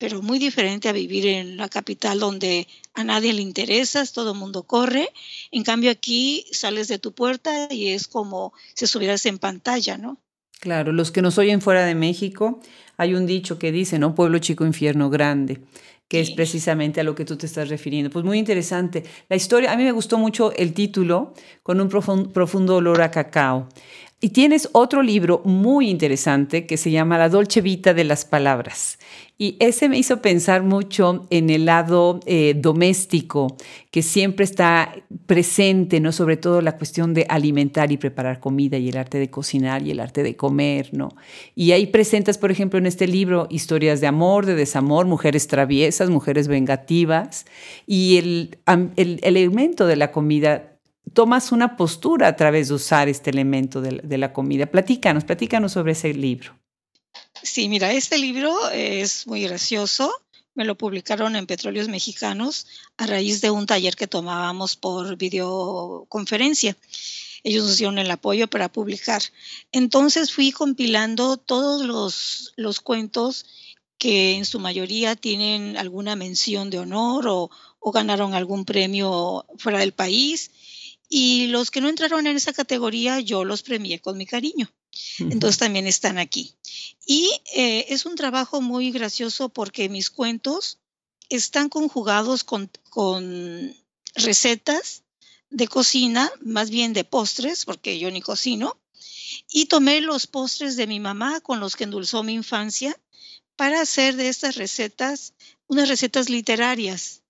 pero 0.01 0.23
muy 0.23 0.39
diferente 0.39 0.89
a 0.89 0.93
vivir 0.93 1.27
en 1.27 1.57
la 1.57 1.69
capital 1.69 2.19
donde 2.19 2.67
a 2.95 3.03
nadie 3.03 3.33
le 3.33 3.43
interesas, 3.43 4.13
todo 4.13 4.31
el 4.31 4.39
mundo 4.39 4.63
corre. 4.63 5.09
En 5.51 5.63
cambio 5.63 5.91
aquí 5.91 6.43
sales 6.51 6.87
de 6.87 6.97
tu 6.97 7.11
puerta 7.13 7.67
y 7.69 7.89
es 7.89 8.07
como 8.07 8.51
si 8.73 8.85
estuvieras 8.85 9.23
en 9.27 9.37
pantalla, 9.37 9.99
¿no? 9.99 10.17
Claro, 10.59 10.91
los 10.91 11.11
que 11.11 11.21
nos 11.21 11.37
oyen 11.37 11.61
fuera 11.61 11.85
de 11.85 11.93
México, 11.93 12.61
hay 12.97 13.13
un 13.13 13.27
dicho 13.27 13.59
que 13.59 13.71
dice, 13.71 13.99
¿no? 13.99 14.15
Pueblo 14.15 14.39
chico, 14.39 14.65
infierno 14.65 15.11
grande 15.11 15.61
que 16.07 16.19
es 16.19 16.31
precisamente 16.31 16.99
a 16.99 17.05
lo 17.05 17.15
que 17.15 17.23
tú 17.23 17.37
te 17.37 17.45
estás 17.45 17.69
refiriendo. 17.69 18.09
Pues 18.09 18.25
muy 18.25 18.37
interesante. 18.37 19.05
La 19.29 19.37
historia, 19.37 19.71
a 19.71 19.77
mí 19.77 19.85
me 19.85 19.93
gustó 19.93 20.17
mucho 20.17 20.51
el 20.57 20.73
título, 20.73 21.33
con 21.63 21.79
un 21.79 21.87
profundo 21.87 22.75
olor 22.75 23.01
a 23.01 23.11
cacao. 23.11 23.69
Y 24.23 24.29
tienes 24.29 24.69
otro 24.73 25.01
libro 25.01 25.41
muy 25.45 25.89
interesante 25.89 26.67
que 26.67 26.77
se 26.77 26.91
llama 26.91 27.17
La 27.17 27.27
Dolce 27.27 27.60
Vita 27.60 27.95
de 27.95 28.03
las 28.03 28.23
Palabras. 28.23 28.99
Y 29.39 29.57
ese 29.60 29.89
me 29.89 29.97
hizo 29.97 30.21
pensar 30.21 30.62
mucho 30.62 31.25
en 31.31 31.49
el 31.49 31.65
lado 31.65 32.19
eh, 32.27 32.53
doméstico, 32.55 33.57
que 33.89 34.03
siempre 34.03 34.45
está 34.45 34.93
presente, 35.25 35.99
¿no? 35.99 36.12
Sobre 36.12 36.38
todo 36.38 36.62
la 36.62 36.77
cuestión 36.77 37.15
de 37.15 37.25
alimentar 37.27 37.91
y 37.91 37.97
preparar 37.97 38.39
comida 38.39 38.77
y 38.77 38.89
el 38.89 38.97
arte 38.97 39.17
de 39.17 39.31
cocinar 39.31 39.81
y 39.81 39.89
el 39.89 39.99
arte 39.99 40.21
de 40.21 40.36
comer, 40.36 40.89
¿no? 40.91 41.10
Y 41.55 41.71
ahí 41.71 41.88
presentas, 41.88 42.38
por 42.38 42.51
ejemplo, 42.51 42.77
en 42.77 42.86
este 42.86 43.07
libro 43.07 43.47
historias 43.49 44.01
de 44.01 44.05
amor, 44.05 44.45
de 44.45 44.53
desamor, 44.53 45.07
mujeres 45.07 45.47
traviesas, 45.47 46.12
mujeres 46.12 46.47
vengativas. 46.47 47.47
Y 47.88 48.17
el, 48.17 48.60
el 48.67 49.19
elemento 49.23 49.88
de 49.88 49.95
la 49.95 50.12
comida 50.12 50.70
tomas 51.13 51.51
una 51.51 51.75
postura 51.75 52.27
a 52.27 52.35
través 52.35 52.69
de 52.69 52.75
usar 52.75 53.09
este 53.09 53.29
elemento 53.29 53.81
de, 53.81 54.17
la 54.17 54.33
comida. 54.33 54.65
Platícanos, 54.65 55.23
platícanos 55.23 55.73
sobre 55.73 55.93
ese 55.93 56.13
libro. 56.13 56.57
Sí, 57.43 57.67
mira, 57.69 57.91
este 57.91 58.17
libro 58.17 58.69
es 58.69 59.27
muy 59.27 59.43
gracioso. 59.43 60.13
Me 60.53 60.65
lo 60.65 60.77
publicaron 60.77 61.35
en 61.35 61.47
Petróleos 61.47 61.87
Mexicanos 61.87 62.67
a 62.97 63.07
raíz 63.07 63.41
de 63.41 63.51
un 63.51 63.65
taller 63.65 63.95
que 63.95 64.07
tomábamos 64.07 64.75
por 64.75 65.17
videoconferencia. 65.17 66.77
Ellos 67.43 67.65
nos 67.65 67.77
dieron 67.77 67.97
el 67.97 68.11
apoyo 68.11 68.47
para 68.47 68.71
publicar. 68.71 69.21
Entonces 69.71 70.31
fui 70.31 70.51
compilando 70.51 71.37
todos 71.37 71.85
los, 71.85 72.53
los 72.55 72.79
cuentos 72.79 73.45
que 73.97 74.33
en 74.33 74.45
su 74.45 74.59
mayoría 74.59 75.15
tienen 75.15 75.77
alguna 75.77 76.15
mención 76.15 76.69
de 76.69 76.79
honor 76.79 77.27
o, 77.27 77.49
o 77.79 77.91
ganaron 77.91 78.33
algún 78.33 78.65
premio 78.65 79.45
fuera 79.57 79.79
del 79.79 79.93
país 79.93 80.51
y 81.13 81.47
los 81.47 81.71
que 81.71 81.82
no 81.82 81.89
entraron 81.89 82.26
en 82.26 82.38
esa 82.38 82.54
categoría, 82.54 83.19
yo 83.19 83.43
los 83.43 83.63
premié 83.63 84.00
con 84.00 84.17
mi 84.17 84.26
cariño. 84.26 84.71
Entonces 85.19 85.60
también 85.60 85.86
están 85.86 86.17
aquí. 86.17 86.56
Y 87.06 87.30
eh, 87.54 87.88
es 87.89 88.06
un 88.06 88.15
trabajo 88.15 88.62
muy 88.62 88.91
gracioso 88.91 89.50
porque 89.50 89.89
mis 89.89 90.10
cuentos 90.10 90.80
están 91.28 91.67
conjugados 91.67 92.45
con, 92.45 92.71
con 92.89 93.76
recetas 94.15 95.04
de 95.50 95.67
cocina, 95.67 96.32
más 96.39 96.69
bien 96.69 96.93
de 96.93 97.04
postres, 97.04 97.65
porque 97.65 98.00
yo 98.00 98.10
ni 98.10 98.21
cocino, 98.21 98.78
y 99.52 99.65
tomé 99.65 100.00
los 100.00 100.28
postres 100.28 100.78
de 100.78 100.88
mi 100.88 101.02
mamá 101.02 101.41
con 101.41 101.60
los 101.60 101.76
que 101.76 101.84
endulzó 101.84 102.24
mi 102.24 102.36
infancia 102.36 102.97
para 103.58 103.82
hacer 103.82 104.15
de 104.15 104.30
estas 104.30 104.56
recetas 104.56 105.34
unas 105.67 105.89
recetas 105.89 106.30
literarias 106.30 107.20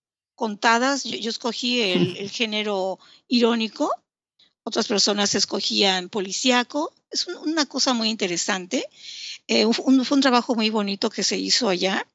contadas. 0.42 1.04
Yo, 1.04 1.30
escogí 1.30 1.82
el, 1.82 2.28
género 2.32 2.98
irónico, 3.28 3.92
otras 4.64 4.88
personas 4.88 5.36
escogían 5.36 6.10
policíaco. 6.10 6.92
Es 7.12 7.28
una 7.28 7.68
cosa 7.68 7.94
muy 7.94 8.10
interesante. 8.10 8.88
Eh, 9.48 9.72
fue 9.72 9.86
un 10.18 10.22
trabajo 10.22 10.56
muy 10.56 10.72
bonito 10.72 11.12
que 11.12 11.22
se 11.22 11.38
hizo 11.38 11.70
allá. 11.70 12.08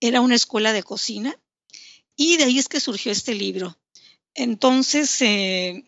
Era 0.00 0.20
una 0.20 0.34
escuela 0.34 0.72
de 0.72 0.82
cocina 0.82 1.38
y 2.16 2.38
de 2.38 2.44
ahí 2.44 2.58
es 2.58 2.66
que 2.66 2.80
surgió 2.80 3.12
este 3.12 3.36
libro. 3.36 3.78
Entonces, 4.34 5.22
eh, 5.22 5.84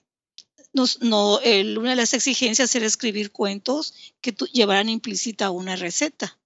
no, 0.72 0.84
una 1.00 1.90
de 1.90 1.96
las 1.96 2.14
exigencias 2.14 2.72
era 2.76 2.86
escribir 2.86 3.32
cuentos 3.32 3.92
que 4.20 4.30
llevaran 4.52 4.88
implícita 4.88 5.50
una 5.50 5.74
receta 5.74 6.38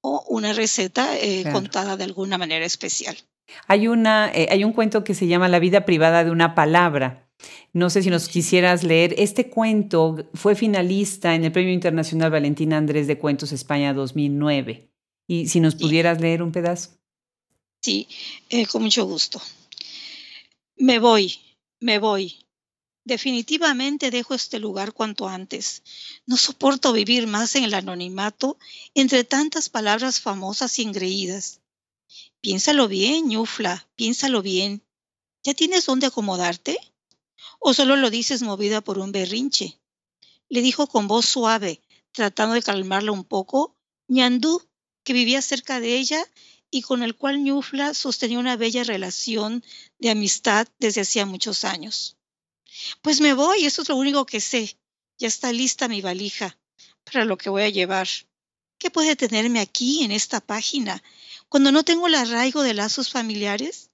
o 0.00 0.24
una 0.30 0.54
receta 0.54 1.18
eh, 1.18 1.44
contada 1.52 1.98
de 1.98 2.04
alguna 2.04 2.38
manera 2.38 2.64
especial. 2.64 3.18
Hay, 3.66 3.88
una, 3.88 4.30
eh, 4.32 4.48
hay 4.50 4.64
un 4.64 4.72
cuento 4.72 5.04
que 5.04 5.14
se 5.14 5.26
llama 5.26 5.48
La 5.48 5.58
vida 5.58 5.84
privada 5.84 6.24
de 6.24 6.30
una 6.30 6.54
palabra. 6.54 7.28
No 7.72 7.88
sé 7.90 8.02
si 8.02 8.10
nos 8.10 8.28
quisieras 8.28 8.84
leer. 8.84 9.14
Este 9.18 9.48
cuento 9.48 10.28
fue 10.34 10.54
finalista 10.54 11.34
en 11.34 11.44
el 11.44 11.52
Premio 11.52 11.72
Internacional 11.72 12.30
Valentina 12.30 12.76
Andrés 12.76 13.06
de 13.06 13.18
Cuentos 13.18 13.52
España 13.52 13.94
2009. 13.94 14.90
Y 15.26 15.48
si 15.48 15.60
nos 15.60 15.76
pudieras 15.76 16.20
leer 16.20 16.42
un 16.42 16.52
pedazo. 16.52 16.90
Sí, 17.80 18.08
eh, 18.50 18.66
con 18.66 18.82
mucho 18.82 19.04
gusto. 19.06 19.40
Me 20.76 20.98
voy, 20.98 21.34
me 21.78 21.98
voy. 21.98 22.36
Definitivamente 23.04 24.10
dejo 24.10 24.34
este 24.34 24.58
lugar 24.58 24.92
cuanto 24.92 25.28
antes. 25.28 25.82
No 26.26 26.36
soporto 26.36 26.92
vivir 26.92 27.26
más 27.26 27.56
en 27.56 27.64
el 27.64 27.74
anonimato 27.74 28.58
entre 28.94 29.24
tantas 29.24 29.68
palabras 29.68 30.20
famosas 30.20 30.78
y 30.78 30.82
engreídas. 30.82 31.59
Piénsalo 32.40 32.88
bien, 32.88 33.28
ñufla, 33.28 33.86
piénsalo 33.96 34.40
bien. 34.42 34.82
¿Ya 35.44 35.54
tienes 35.54 35.86
dónde 35.86 36.06
acomodarte? 36.06 36.78
¿O 37.58 37.74
solo 37.74 37.96
lo 37.96 38.08
dices 38.10 38.42
movida 38.42 38.80
por 38.80 38.98
un 38.98 39.12
berrinche? 39.12 39.78
Le 40.48 40.62
dijo 40.62 40.86
con 40.86 41.06
voz 41.06 41.26
suave, 41.26 41.82
tratando 42.12 42.54
de 42.54 42.62
calmarla 42.62 43.12
un 43.12 43.24
poco, 43.24 43.76
ñandú, 44.08 44.62
que 45.04 45.12
vivía 45.12 45.42
cerca 45.42 45.80
de 45.80 45.98
ella 45.98 46.24
y 46.70 46.82
con 46.82 47.02
el 47.02 47.16
cual 47.16 47.42
Ñufla 47.42 47.94
sostenía 47.94 48.38
una 48.38 48.56
bella 48.56 48.84
relación 48.84 49.64
de 49.98 50.10
amistad 50.10 50.68
desde 50.78 51.02
hacía 51.02 51.26
muchos 51.26 51.64
años. 51.64 52.16
Pues 53.02 53.20
me 53.20 53.34
voy, 53.34 53.64
eso 53.64 53.82
es 53.82 53.88
lo 53.88 53.96
único 53.96 54.24
que 54.24 54.40
sé. 54.40 54.78
Ya 55.18 55.28
está 55.28 55.52
lista 55.52 55.88
mi 55.88 56.00
valija 56.00 56.56
para 57.04 57.24
lo 57.24 57.36
que 57.36 57.50
voy 57.50 57.62
a 57.62 57.68
llevar. 57.68 58.08
¿Qué 58.78 58.90
puede 58.90 59.16
tenerme 59.16 59.60
aquí 59.60 60.04
en 60.04 60.12
esta 60.12 60.40
página 60.40 61.02
cuando 61.50 61.72
no 61.72 61.82
tengo 61.84 62.06
el 62.06 62.14
arraigo 62.14 62.62
de 62.62 62.74
lazos 62.74 63.10
familiares? 63.10 63.90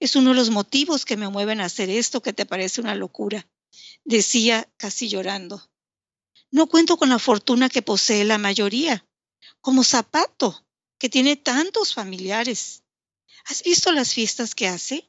Es 0.00 0.16
uno 0.16 0.30
de 0.30 0.36
los 0.36 0.48
motivos 0.48 1.04
que 1.04 1.18
me 1.18 1.28
mueven 1.28 1.60
a 1.60 1.66
hacer 1.66 1.90
esto 1.90 2.22
que 2.22 2.32
te 2.32 2.46
parece 2.46 2.80
una 2.80 2.94
locura, 2.94 3.46
decía 4.04 4.66
casi 4.78 5.10
llorando. 5.10 5.70
No 6.50 6.66
cuento 6.68 6.96
con 6.96 7.10
la 7.10 7.18
fortuna 7.18 7.68
que 7.68 7.82
posee 7.82 8.24
la 8.24 8.38
mayoría, 8.38 9.06
como 9.60 9.84
Zapato, 9.84 10.64
que 10.98 11.10
tiene 11.10 11.36
tantos 11.36 11.92
familiares. 11.92 12.82
¿Has 13.44 13.62
visto 13.62 13.92
las 13.92 14.14
fiestas 14.14 14.54
que 14.54 14.66
hace? 14.66 15.06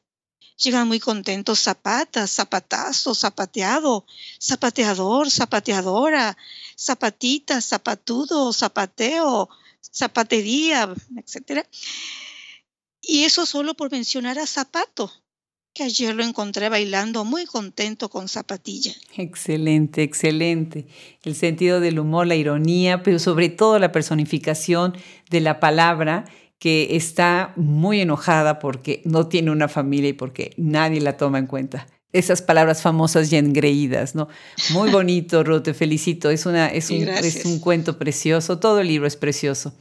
Llegan 0.58 0.86
muy 0.86 1.00
contentos 1.00 1.60
zapatas, 1.60 2.30
zapatazo, 2.30 3.14
zapateado, 3.14 4.04
zapateador, 4.38 5.30
zapateadora, 5.30 6.36
zapatita, 6.76 7.62
zapatudo, 7.62 8.52
zapateo, 8.52 9.48
zapatería, 9.82 10.94
etcétera. 11.16 11.66
Y 13.00 13.24
eso 13.24 13.46
solo 13.46 13.74
por 13.74 13.90
mencionar 13.90 14.38
a 14.38 14.46
Zapato, 14.46 15.10
que 15.74 15.82
ayer 15.82 16.14
lo 16.14 16.22
encontré 16.22 16.68
bailando 16.68 17.24
muy 17.24 17.46
contento 17.46 18.08
con 18.08 18.28
zapatilla. 18.28 18.92
Excelente, 19.16 20.02
excelente. 20.02 20.86
El 21.22 21.34
sentido 21.34 21.80
del 21.80 21.98
humor, 21.98 22.26
la 22.26 22.36
ironía, 22.36 23.02
pero 23.02 23.18
sobre 23.18 23.48
todo 23.48 23.78
la 23.78 23.90
personificación 23.90 24.96
de 25.30 25.40
la 25.40 25.60
palabra 25.60 26.26
que 26.58 26.94
está 26.94 27.52
muy 27.56 28.00
enojada 28.00 28.60
porque 28.60 29.02
no 29.04 29.26
tiene 29.28 29.50
una 29.50 29.66
familia 29.66 30.10
y 30.10 30.12
porque 30.12 30.54
nadie 30.56 31.00
la 31.00 31.16
toma 31.16 31.38
en 31.38 31.46
cuenta 31.46 31.88
esas 32.12 32.42
palabras 32.42 32.82
famosas 32.82 33.32
y 33.32 33.36
engreídas, 33.36 34.14
¿no? 34.14 34.28
Muy 34.70 34.90
bonito, 34.90 35.42
Ruth, 35.44 35.62
te 35.62 35.74
felicito. 35.74 36.30
Es, 36.30 36.46
una, 36.46 36.68
es, 36.68 36.90
un, 36.90 37.08
es 37.08 37.44
un 37.44 37.58
cuento 37.58 37.98
precioso, 37.98 38.58
todo 38.58 38.80
el 38.80 38.88
libro 38.88 39.06
es 39.06 39.16
precioso. 39.16 39.74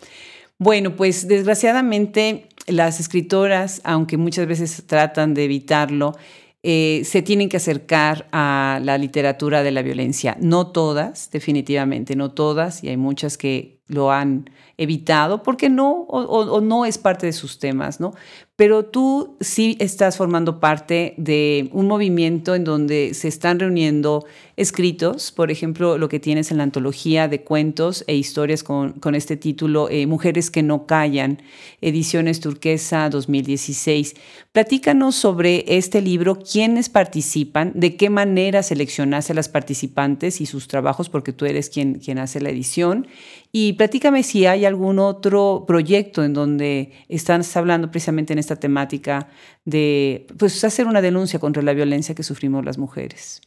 Bueno, 0.58 0.96
pues 0.96 1.28
desgraciadamente 1.28 2.48
las 2.68 3.00
escritoras, 3.00 3.82
aunque 3.84 4.18
muchas 4.18 4.48
veces 4.48 4.84
tratan 4.86 5.34
de 5.34 5.46
evitarlo, 5.46 6.16
eh, 6.64 7.02
se 7.06 7.24
tienen 7.24 7.50
que 7.50 7.58
acercar 7.58 8.28
a 8.32 8.80
la 8.84 9.00
literatura 9.00 9.64
de 9.64 9.72
la 9.72 9.82
violencia. 9.82 10.38
No 10.40 10.68
todas, 10.68 11.32
definitivamente, 11.32 12.16
no 12.16 12.32
todas, 12.32 12.84
y 12.84 12.90
hay 12.90 12.98
muchas 12.98 13.38
que 13.38 13.81
lo 13.92 14.12
han 14.12 14.50
evitado 14.78 15.44
porque 15.44 15.70
no 15.70 16.06
o, 16.10 16.62
no 16.62 16.86
es 16.86 16.98
parte 16.98 17.28
de 17.28 17.34
sus 17.34 17.60
temas, 17.60 18.00
¿no? 18.00 18.14
Pero 18.56 18.86
tú 18.86 19.38
sí 19.40 19.76
estás 19.80 20.18
formando 20.18 20.60
parte 20.60 21.16
de 21.18 21.70
un 21.72 21.88
movimiento 21.88 22.54
en 22.54 22.64
donde 22.64 23.14
se 23.14 23.28
están 23.28 23.60
reuniendo 23.60 24.26
escritos, 24.56 25.32
por 25.32 25.50
ejemplo, 25.50 25.98
lo 25.98 26.10
que 26.10 26.20
tienes 26.20 26.52
en 26.52 26.58
la 26.58 26.64
antología 26.64 27.28
de 27.28 27.44
cuentos 27.44 28.04
e 28.08 28.16
historias 28.16 28.64
con, 28.64 28.94
con 28.94 29.16
este 29.16 29.36
título, 29.36 29.90
eh, 29.90 30.06
Mujeres 30.06 30.52
que 30.52 30.62
no 30.62 30.86
callan, 30.86 31.42
ediciones 31.82 32.40
turquesa 32.40 33.10
2016. 33.10 34.16
Platícanos 34.52 35.16
sobre 35.16 35.64
este 35.68 36.02
libro, 36.02 36.38
quiénes 36.38 36.90
participan, 36.90 37.72
de 37.74 37.96
qué 37.96 38.10
manera 38.10 38.62
seleccionaste 38.62 39.34
a 39.34 39.36
las 39.36 39.50
participantes 39.50 40.42
y 40.42 40.46
sus 40.46 40.68
trabajos, 40.68 41.10
porque 41.10 41.34
tú 41.34 41.46
eres 41.46 41.70
quien, 41.70 41.96
quien 41.96 42.20
hace 42.20 42.42
la 42.42 42.50
edición, 42.50 43.08
y 43.52 43.74
platícame 43.74 44.24
si 44.24 44.46
hay 44.46 44.66
algún 44.66 45.00
otro 45.00 45.66
proyecto 45.68 46.24
en 46.24 46.34
donde 46.34 46.94
estás 47.10 47.56
hablando 47.58 47.92
precisamente 47.92 48.34
en 48.34 48.40
esta 48.40 48.56
temática 48.56 49.30
de 49.66 50.28
pues, 50.38 50.64
hacer 50.64 50.88
una 50.88 51.02
denuncia 51.02 51.40
contra 51.40 51.62
la 51.62 51.74
violencia 51.74 52.16
que 52.16 52.24
sufrimos 52.24 52.64
las 52.64 52.78
mujeres. 52.78 53.42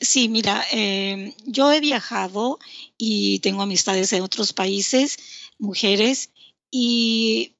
Sí, 0.00 0.28
mira, 0.28 0.64
em, 0.70 1.32
yo 1.44 1.72
he 1.72 1.80
viajado 1.80 2.58
y 2.96 3.40
tengo 3.40 3.62
amistades 3.62 4.12
en 4.12 4.22
otros 4.22 4.52
países, 4.52 5.18
mujeres, 5.58 6.30
y 6.70 7.56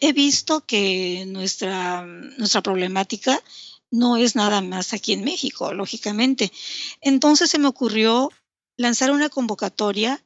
he 0.00 0.12
visto 0.12 0.64
que 0.66 1.24
nuestra, 1.26 2.04
nuestra 2.04 2.62
problemática 2.62 3.40
no 3.90 4.16
es 4.16 4.34
nada 4.34 4.60
más 4.60 4.92
aquí 4.92 5.12
en 5.12 5.22
México, 5.22 5.72
lógicamente. 5.72 6.50
Entonces 7.00 7.50
se 7.50 7.58
me 7.58 7.68
ocurrió 7.68 8.30
lanzar 8.76 9.10
una 9.10 9.28
convocatoria 9.28 10.24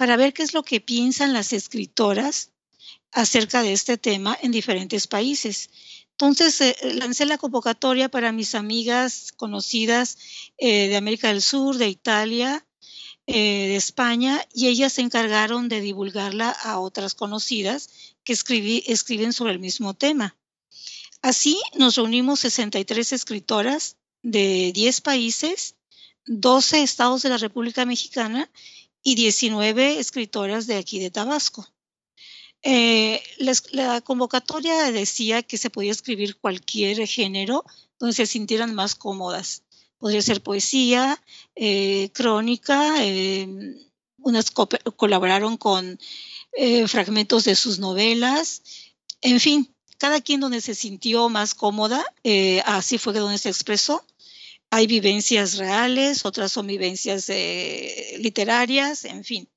para 0.00 0.16
ver 0.16 0.32
qué 0.32 0.42
es 0.42 0.54
lo 0.54 0.62
que 0.62 0.80
piensan 0.80 1.34
las 1.34 1.52
escritoras 1.52 2.52
acerca 3.12 3.62
de 3.62 3.74
este 3.74 3.98
tema 3.98 4.34
en 4.40 4.50
diferentes 4.50 5.06
países. 5.06 5.68
Entonces 6.12 6.58
eh, 6.62 6.74
lancé 6.94 7.26
la 7.26 7.36
convocatoria 7.36 8.08
para 8.08 8.32
mis 8.32 8.54
amigas 8.54 9.30
conocidas 9.36 10.16
eh, 10.56 10.88
de 10.88 10.96
América 10.96 11.28
del 11.28 11.42
Sur, 11.42 11.76
de 11.76 11.88
Italia, 11.88 12.66
eh, 13.26 13.34
de 13.68 13.76
España, 13.76 14.42
y 14.54 14.68
ellas 14.68 14.94
se 14.94 15.02
encargaron 15.02 15.68
de 15.68 15.82
divulgarla 15.82 16.48
a 16.48 16.78
otras 16.78 17.14
conocidas 17.14 17.90
que 18.24 18.32
escriben 18.32 19.34
sobre 19.34 19.52
el 19.52 19.58
mismo 19.58 19.92
tema. 19.92 20.34
Así 21.20 21.60
nos 21.76 21.96
reunimos 21.96 22.40
63 22.40 23.12
escritoras 23.12 23.98
de 24.22 24.72
10 24.72 25.02
países, 25.02 25.74
12 26.24 26.82
estados 26.82 27.20
de 27.20 27.28
la 27.28 27.36
República 27.36 27.84
Mexicana 27.84 28.50
y 29.02 29.14
19 29.14 29.98
escritoras 29.98 30.66
de 30.66 30.76
aquí 30.76 30.98
de 30.98 31.10
Tabasco. 31.10 31.66
Eh, 32.62 33.22
la 33.72 34.00
convocatoria 34.02 34.92
decía 34.92 35.42
que 35.42 35.56
se 35.56 35.70
podía 35.70 35.92
escribir 35.92 36.36
cualquier 36.36 37.06
género 37.06 37.64
donde 37.98 38.14
se 38.14 38.26
sintieran 38.26 38.74
más 38.74 38.94
cómodas. 38.94 39.62
Podría 39.98 40.22
ser 40.22 40.42
poesía, 40.42 41.22
eh, 41.54 42.10
crónica, 42.12 43.02
em, 43.04 43.78
unas 44.18 44.50
colaboraron 44.50 45.56
con 45.56 45.98
eh, 46.52 46.86
fragmentos 46.88 47.44
de 47.44 47.54
sus 47.54 47.78
novelas, 47.78 48.62
en 49.22 49.40
fin, 49.40 49.74
cada 49.98 50.20
quien 50.20 50.40
donde 50.40 50.60
se 50.60 50.74
sintió 50.74 51.28
más 51.28 51.54
cómoda, 51.54 52.04
así 52.64 52.98
fue 52.98 53.12
donde 53.12 53.38
se 53.38 53.50
expresó. 53.50 54.02
Hay 54.70 54.86
vivencias 54.86 55.56
reales, 55.56 56.24
otras 56.24 56.52
son 56.52 56.66
vivencias 56.66 57.30
literarias, 58.18 59.04
en 59.04 59.24
fin. 59.24 59.48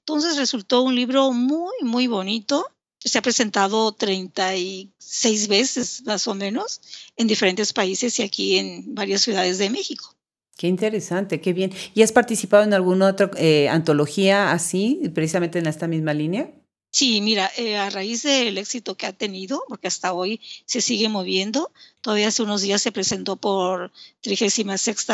Entonces 0.00 0.38
resultó 0.38 0.82
un 0.82 0.94
libro 0.94 1.32
muy, 1.32 1.74
muy 1.82 2.06
bonito. 2.06 2.66
Se 2.98 3.18
ha 3.18 3.22
presentado 3.22 3.92
36 3.92 5.48
veces 5.48 6.02
más 6.06 6.26
o 6.26 6.34
menos 6.34 6.80
en 7.16 7.26
diferentes 7.26 7.72
países 7.72 8.18
y 8.18 8.22
aquí 8.22 8.56
en 8.56 8.94
varias 8.94 9.20
ciudades 9.20 9.58
de 9.58 9.70
México. 9.70 10.14
Qué 10.56 10.66
interesante, 10.66 11.40
qué 11.40 11.52
bien. 11.52 11.72
¿Y 11.94 12.02
has 12.02 12.12
participado 12.12 12.64
en 12.64 12.74
alguna 12.74 13.08
otra 13.08 13.30
eh, 13.36 13.68
antología 13.68 14.50
así, 14.50 15.00
precisamente 15.14 15.58
en 15.60 15.66
esta 15.66 15.86
misma 15.86 16.14
línea? 16.14 16.52
Sí, 16.98 17.20
mira, 17.20 17.48
eh, 17.56 17.76
a 17.76 17.90
raíz 17.90 18.24
del 18.24 18.58
éxito 18.58 18.96
que 18.96 19.06
ha 19.06 19.12
tenido, 19.12 19.62
porque 19.68 19.86
hasta 19.86 20.12
hoy 20.12 20.40
se 20.66 20.80
sigue 20.80 21.08
moviendo, 21.08 21.70
todavía 22.00 22.26
hace 22.26 22.42
unos 22.42 22.60
días 22.60 22.82
se 22.82 22.90
presentó 22.90 23.36
por 23.36 23.92
36 24.20 24.66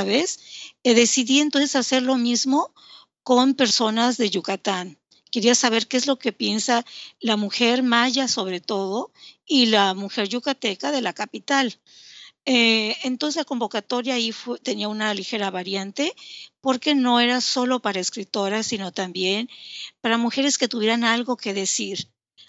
vez, 0.06 0.40
eh, 0.82 0.94
decidí 0.94 1.40
entonces 1.40 1.76
hacer 1.76 2.02
lo 2.02 2.16
mismo 2.16 2.72
con 3.22 3.52
personas 3.52 4.16
de 4.16 4.30
Yucatán. 4.30 4.96
Quería 5.30 5.54
saber 5.54 5.86
qué 5.86 5.98
es 5.98 6.06
lo 6.06 6.18
que 6.18 6.32
piensa 6.32 6.86
la 7.20 7.36
mujer 7.36 7.82
maya 7.82 8.28
sobre 8.28 8.60
todo 8.62 9.10
y 9.44 9.66
la 9.66 9.92
mujer 9.92 10.26
yucateca 10.26 10.90
de 10.90 11.02
la 11.02 11.12
capital. 11.12 11.78
Eh, 12.46 12.96
entonces 13.04 13.36
la 13.36 13.44
convocatoria 13.44 14.14
ahí 14.14 14.32
tenía 14.62 14.88
una 14.88 15.14
ligera 15.14 15.50
variante 15.50 16.14
porque 16.60 16.94
no 16.94 17.20
era 17.20 17.40
solo 17.40 17.80
para 17.80 18.00
escritoras, 18.00 18.66
sino 18.66 18.92
también 18.92 19.48
para 20.00 20.18
mujeres 20.18 20.58
que 20.58 20.68
tuvieran 20.68 21.04
algo 21.04 21.36
que 21.36 21.54
decir. 21.54 22.08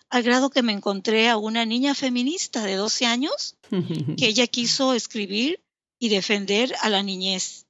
Al 0.10 0.24
grado 0.24 0.50
que 0.50 0.64
me 0.64 0.74
encontré 0.74 1.30
a 1.30 1.38
una 1.38 1.66
niña 1.66 1.96
feminista 1.96 2.64
de 2.64 2.76
12 2.76 3.06
años 3.06 3.56
que 4.18 4.28
ella 4.28 4.48
quiso 4.48 4.94
escribir 4.94 5.62
y 5.98 6.10
defender 6.10 6.76
a 6.82 6.90
la 6.90 7.02
niñez 7.02 7.66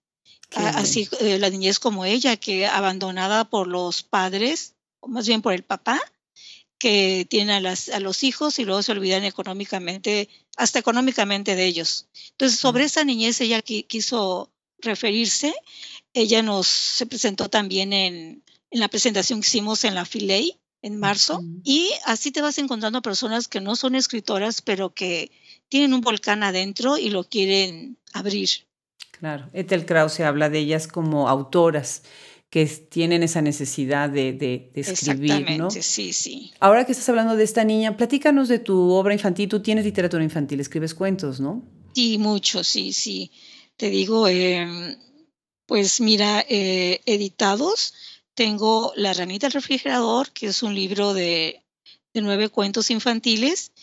así 0.56 1.10
eh, 1.20 1.40
la 1.40 1.50
niñez 1.50 1.80
como 1.80 2.06
ella, 2.06 2.38
que 2.38 2.68
abandonada 2.68 3.46
por 3.46 3.68
los 3.68 4.04
padres, 4.04 4.76
o 5.00 5.08
más 5.08 5.28
bien 5.28 5.42
por 5.42 5.54
el 5.54 5.64
papá, 5.64 6.00
que 6.78 7.26
tiene 7.30 7.54
a, 7.54 7.60
las, 7.60 7.90
a 7.90 8.00
los 8.00 8.24
hijos 8.24 8.60
y 8.60 8.66
luego 8.66 8.84
se 8.84 8.92
olvidan 8.92 9.24
económicamente, 9.24 10.30
hasta 10.58 10.80
económicamente 10.80 11.56
de 11.56 11.66
ellos. 11.66 12.08
Entonces, 12.32 12.60
sobre 12.60 12.84
esa 12.86 13.04
niñez 13.04 13.40
ella 13.42 13.62
quiso 13.62 14.52
referirse. 14.80 15.54
Ella 16.14 16.42
nos 16.42 16.68
se 16.68 17.06
presentó 17.06 17.50
también 17.50 17.94
en, 17.94 18.44
en 18.72 18.80
la 18.80 18.88
presentación 18.88 19.42
que 19.42 19.48
hicimos 19.48 19.84
en 19.84 19.96
la 19.96 20.06
Filey 20.06 20.60
en 20.86 21.00
marzo. 21.00 21.44
Y 21.64 21.90
así 22.06 22.32
te 22.32 22.42
vas 22.42 22.60
encontrando 22.60 23.02
personas 23.02 23.48
que 23.48 23.60
no 23.60 23.76
son 23.76 23.96
escritoras, 23.96 24.62
pero 24.62 24.94
que 24.94 25.32
tienen 25.68 25.96
un 25.96 26.02
volcán 26.02 26.44
adentro 26.44 27.00
y 27.00 27.10
lo 27.10 27.24
quieren 27.24 27.98
abrir. 28.14 28.50
Claro, 29.12 29.50
Ethel 29.54 29.88
Krause 29.88 30.20
habla 30.20 30.50
de 30.50 30.60
ellas 30.60 30.88
como 30.88 31.28
autoras 31.28 32.04
que 32.56 32.66
tienen 32.68 33.22
esa 33.22 33.42
necesidad 33.42 34.10
de, 34.10 34.32
de, 34.32 34.72
escribir, 34.76 35.58
¿no? 35.58 35.70
Sí, 35.70 36.14
sí. 36.14 36.54
Ahora 36.62 36.86
que 36.86 36.94
estás 36.94 37.10
hablando 37.10 37.36
de 37.36 37.44
esta 37.44 37.66
niña, 37.66 37.98
platícanos 37.98 38.48
de 38.48 38.60
tu 38.60 38.92
obra 38.92 39.14
infantil. 39.14 39.50
Tú 39.50 39.62
tienes 39.62 39.84
literatura 39.84 40.24
infantil, 40.24 40.62
escribes 40.62 40.94
cuentos, 40.94 41.42
¿no? 41.42 41.66
Sí, 41.94 42.18
mucho, 42.18 42.64
sí, 42.64 42.94
sí. 42.94 43.30
Te 43.76 43.90
digo, 43.90 44.30
em, 44.30 44.96
pues 45.66 46.00
mira, 46.00 46.46
eh, 46.48 47.02
editados, 47.06 47.94
tengo 48.36 48.94
La 48.96 49.12
ranita 49.12 49.48
del 49.48 49.56
refrigerador, 49.56 50.32
que 50.32 50.48
es 50.48 50.64
un 50.64 50.76
libro 50.76 51.14
de, 51.14 51.62
nueve 52.14 52.48
cuentos 52.48 52.90
infantiles, 52.90 53.74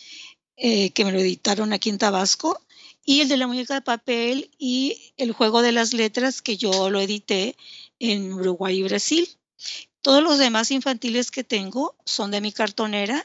eh, 0.56 0.88
que 0.92 1.04
me 1.04 1.12
lo 1.12 1.18
editaron 1.18 1.74
aquí 1.74 1.90
en 1.90 1.98
Tabasco 1.98 2.58
y 3.04 3.20
el 3.20 3.28
de 3.28 3.36
la 3.36 3.46
muñeca 3.46 3.74
de 3.74 3.82
papel 3.82 4.50
y 4.58 5.12
el 5.18 5.32
juego 5.32 5.60
de 5.60 5.72
las 5.72 5.92
letras 5.92 6.40
que 6.40 6.56
yo 6.56 6.88
lo 6.88 7.00
edité 7.00 7.54
en 8.02 8.32
Uruguay 8.32 8.80
y 8.80 8.82
Brasil. 8.82 9.28
Todos 10.00 10.22
los 10.22 10.38
demás 10.38 10.72
infantiles 10.72 11.30
que 11.30 11.44
tengo 11.44 11.94
son 12.04 12.32
de 12.32 12.40
mi 12.40 12.50
cartonera 12.50 13.24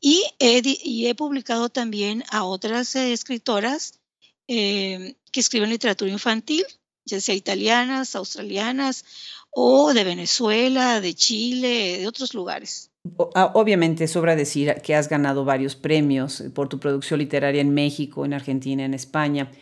y 0.00 0.24
he, 0.40 1.14
publicado 1.14 1.68
también 1.68 2.24
a 2.30 2.44
otras 2.44 2.96
eh, 2.96 3.12
escritoras 3.12 4.00
eh, 4.48 5.14
que 5.30 5.40
escriben 5.40 5.70
literatura 5.70 6.10
infantil, 6.10 6.64
ya 7.04 7.20
sea 7.20 7.34
italianas, 7.34 8.16
australianas 8.16 9.04
o 9.50 9.92
de 9.92 10.02
Venezuela, 10.02 11.00
de 11.00 11.14
Chile, 11.14 11.98
de 11.98 12.08
otros 12.08 12.34
lugares. 12.34 12.90
Ah, 13.34 13.52
obviamente 13.54 14.08
sobra 14.08 14.34
decir 14.34 14.74
que 14.82 14.96
has 14.96 15.08
ganado 15.08 15.44
varios 15.44 15.76
premios 15.76 16.42
por 16.54 16.68
tu 16.68 16.80
producción 16.80 17.20
literaria 17.20 17.60
en 17.60 17.72
México, 17.72 18.24
en 18.24 18.34
Argentina, 18.34 18.84
en 18.84 18.94
España. 18.94 19.52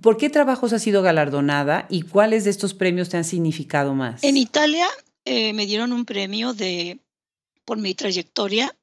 ¿Por 0.00 0.16
qué 0.16 0.30
trabajos 0.30 0.72
has 0.72 0.82
sido 0.82 1.02
galardonada 1.02 1.86
y 1.90 2.02
cuáles 2.02 2.44
de 2.44 2.50
estos 2.50 2.74
premios 2.74 3.08
te 3.08 3.16
han 3.16 3.24
significado 3.24 3.94
más? 3.94 4.22
En 4.22 4.36
Italia 4.36 4.86
eh, 5.24 5.52
me 5.52 5.66
dieron 5.66 5.92
un 5.92 6.04
premio 6.04 6.54
de, 6.54 7.00
por 7.64 7.78
mi 7.78 7.94
trayectoria 7.94 8.74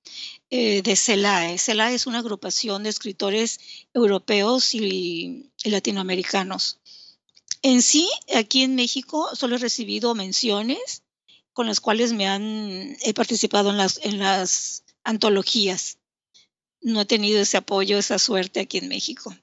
eh, 0.49 0.82
de 0.82 0.95
CELAE. 0.95 1.58
CELAE 1.58 1.95
es 1.95 2.08
una 2.08 2.19
agrupación 2.19 2.84
de 2.84 2.89
escritores 2.89 3.60
europeos 3.93 4.75
y 4.75 5.51
latinoamericanos. 5.63 6.80
En 7.62 7.82
sí, 7.82 8.08
aquí 8.36 8.62
en 8.62 8.75
México 8.75 9.30
solo 9.36 9.56
he 9.56 9.60
recibido 9.60 10.13
menciones 10.13 11.01
con 11.51 11.65
las 11.67 11.80
cuales 11.80 12.13
me 12.13 12.28
han 12.28 12.97
he 13.01 13.13
participado 13.13 13.69
en 13.69 13.78
las, 13.78 13.99
en 14.04 14.19
las 14.19 14.84
antologías. 15.04 15.97
No 16.82 17.01
he 17.01 17.06
tenido 17.06 17.41
ese 17.41 17.58
apoyo, 17.58 17.97
esa 17.97 18.19
suerte 18.19 18.60
aquí 18.60 18.78
en 18.78 18.89
México. 18.89 19.36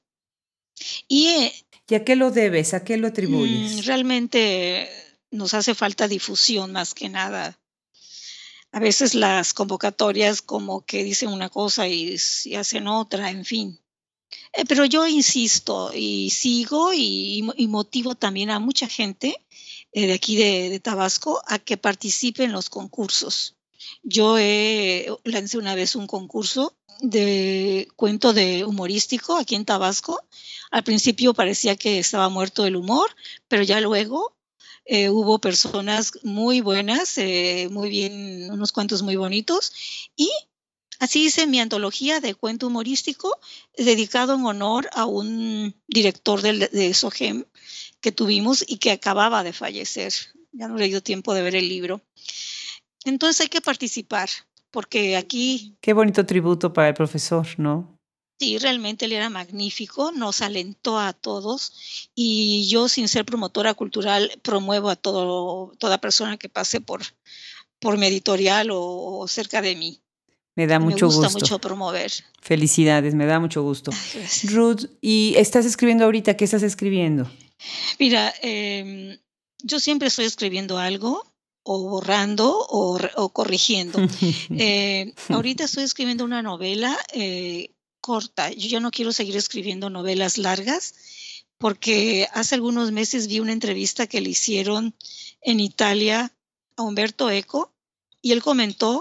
Y, 1.09 1.29
eh, 1.29 1.53
¿Y 1.89 1.95
a 1.95 2.05
qué 2.05 2.17
lo 2.17 2.31
debes? 2.31 2.75
¿A 2.75 2.85
qué 2.85 2.97
lo 2.97 3.09
atribuyes? 3.09 3.77
Mm, 3.77 3.87
realmente 3.87 4.89
nos 5.31 5.55
hace 5.55 5.75
falta 5.75 6.09
difusión 6.09 6.73
más 6.73 6.95
que 6.95 7.09
nada. 7.09 7.59
A 8.71 8.81
veces 8.81 9.15
las 9.15 9.53
convocatorias 9.53 10.41
como 10.41 10.87
que 10.87 11.05
dicen 11.05 11.29
una 11.29 11.51
cosa 11.51 11.89
y, 11.89 12.17
hacen 12.57 12.87
otra, 12.87 13.31
en 13.31 13.45
fin. 13.45 13.79
Eh, 14.55 14.65
pero 14.67 14.87
yo 14.87 15.07
insisto 15.07 15.93
y 15.95 16.31
sigo 16.31 16.95
y, 16.95 17.47
y, 17.57 17.67
motivo 17.69 18.15
también 18.15 18.49
a 18.49 18.59
mucha 18.59 18.89
gente 18.89 19.37
eh, 19.93 20.07
de 20.07 20.15
aquí 20.15 20.37
de, 20.37 20.81
Tabasco 20.81 21.43
a 21.47 21.59
que 21.59 21.77
participe 21.77 22.45
en 22.45 22.53
los 22.53 22.71
concursos. 22.71 23.57
Yo 24.03 24.37
lancé 25.25 25.59
una 25.59 25.75
vez 25.75 25.95
un 25.95 26.07
concurso 26.07 26.75
de 27.01 27.89
cuento 27.97 28.33
de 28.33 28.65
humorístico 28.65 29.37
aquí 29.37 29.55
en 29.55 29.65
Tabasco. 29.65 30.23
Al 30.71 30.85
principio 30.85 31.35
parecía 31.35 31.77
que 31.77 31.99
estaba 31.99 32.29
muerto 32.29 32.67
el 32.67 32.77
humor, 32.77 33.15
pero 33.49 33.63
ya 33.63 33.81
luego 33.81 34.37
eh, 34.85 35.11
hubo 35.11 35.39
personas 35.39 36.13
muy 36.23 36.61
buenas, 36.61 37.17
eh, 37.19 37.69
muy 37.71 37.89
bien, 37.91 38.51
unos 38.51 38.73
cuentos 38.73 39.03
muy 39.03 39.17
bonitos. 39.17 39.73
Y 40.17 40.31
así 40.99 41.25
hice 41.25 41.47
mi 41.47 41.61
antología 41.61 42.21
de 42.21 42.35
cuento 42.35 42.67
humorístico 42.67 43.39
dedicado 43.77 44.35
en 44.35 44.45
honor 44.45 44.89
a 44.93 45.07
un 45.07 45.75
director 45.87 46.43
de, 46.43 46.69
de 46.69 46.95
SOGEM 46.95 47.45
que 48.01 48.13
tuvimos 48.13 48.65
y 48.67 48.79
que 48.79 48.91
acababa 48.91 49.45
de 49.45 49.53
fallecer. 49.53 50.13
Ya 50.53 50.69
no 50.69 50.77
le 50.77 50.89
dio 50.89 51.03
tiempo 51.03 51.33
de 51.35 51.43
ver 51.43 51.55
el 51.55 51.69
libro. 51.69 52.03
Entonces 53.05 53.41
hay 53.41 53.49
que 53.49 53.61
participar, 53.61 54.29
porque 54.73 55.17
aquí... 55.17 55.77
Qué 55.81 55.93
bonito 55.93 56.27
tributo 56.27 56.73
para 56.73 56.89
el 56.89 56.95
profesor, 56.95 57.47
¿no? 57.59 57.97
Sí, 58.41 58.59
realmente 58.59 59.05
él 59.05 59.13
era 59.13 59.31
magnífico, 59.31 60.11
nos 60.11 60.43
alentó 60.43 60.99
a 60.99 61.13
todos 61.13 62.11
y 62.17 62.67
yo 62.69 62.89
sin 62.89 63.07
ser 63.07 63.25
promotora 63.25 63.73
cultural 63.75 64.33
promuevo 64.43 64.91
a 64.91 64.97
todo, 64.97 65.73
toda 65.79 65.99
persona 65.99 66.37
que 66.39 66.49
pase 66.49 66.81
por, 66.81 67.03
por 67.79 67.99
mi 67.99 68.07
editorial 68.07 68.71
o, 68.73 69.27
cerca 69.29 69.63
de 69.63 69.77
mí. 69.77 70.01
Me 70.57 70.67
da 70.67 70.81
mucho 70.81 71.07
me 71.07 71.15
gusta 71.15 71.31
mucho 71.31 71.61
promover. 71.61 72.11
Felicidades, 72.41 73.15
me 73.15 73.27
da 73.27 73.39
mucho 73.39 73.63
gusto. 73.63 73.93
Ruth, 74.51 74.87
¿y 75.01 75.35
estás 75.37 75.65
escribiendo 75.65 76.05
ahorita? 76.05 76.37
¿Qué 76.37 76.45
estás 76.45 76.65
escribiendo? 76.65 77.31
Mira, 78.01 78.35
em, 78.43 79.19
yo 79.63 79.79
siempre 79.79 80.09
estoy 80.09 80.25
escribiendo 80.25 80.79
algo 80.79 81.32
o 81.65 81.89
borrando 81.89 82.67
o, 82.69 83.29
corrigiendo. 83.33 83.99
Eh, 84.51 85.15
ahorita 85.29 85.65
estoy 85.65 85.85
escribiendo 85.85 86.25
una 86.25 86.43
novela 86.43 86.97
eh, 87.13 87.71
corta. 88.01 88.51
Yo 88.51 88.69
ya 88.69 88.81
no 88.81 88.91
quiero 88.91 89.13
seguir 89.13 89.37
escribiendo 89.37 89.91
novelas 89.91 90.39
largas 90.39 90.95
porque 91.59 92.29
hace 92.33 92.57
algunos 92.57 92.91
meses 92.91 93.29
vi 93.29 93.41
una 93.41 93.53
entrevista 93.53 94.07
que 94.07 94.21
le 94.21 94.31
hicieron 94.31 94.95
en 95.41 95.61
Italia 95.61 96.33
a 96.77 96.83
Humberto 96.83 97.31
Eco 97.31 97.73
y 98.21 98.33
él 98.33 98.43
comentó 98.43 99.01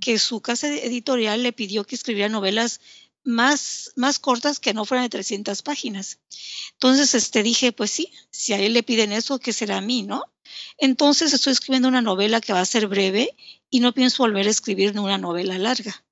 que 0.00 0.18
su 0.18 0.40
casa 0.40 0.68
editorial 0.68 1.42
le 1.42 1.52
pidió 1.52 1.84
que 1.84 1.94
escribiera 1.94 2.30
novelas 2.30 2.80
más, 3.24 3.92
más 3.96 4.18
cortas 4.18 4.60
que 4.60 4.74
no 4.74 4.84
fueran 4.84 5.06
de 5.06 5.10
300 5.10 5.62
páginas. 5.62 6.18
Entonces 6.72 7.14
este, 7.14 7.42
dije, 7.42 7.72
pues 7.72 7.90
sí, 7.90 8.12
si 8.30 8.52
a 8.52 8.58
él 8.58 8.74
le 8.74 8.82
piden 8.82 9.12
eso, 9.12 9.38
¿qué 9.38 9.52
será 9.52 9.78
a 9.78 9.80
mí, 9.80 10.02
no? 10.02 10.24
Entonces 10.78 11.32
estoy 11.32 11.52
escribiendo 11.52 11.88
una 11.88 12.02
novela 12.02 12.40
que 12.40 12.52
va 12.52 12.60
a 12.60 12.66
ser 12.66 12.86
breve 12.86 13.34
y 13.70 13.80
no 13.80 13.92
pienso 13.92 14.22
volver 14.22 14.46
a 14.46 14.50
escribir 14.50 14.98
una 14.98 15.18
novela 15.18 15.58
larga 15.58 16.04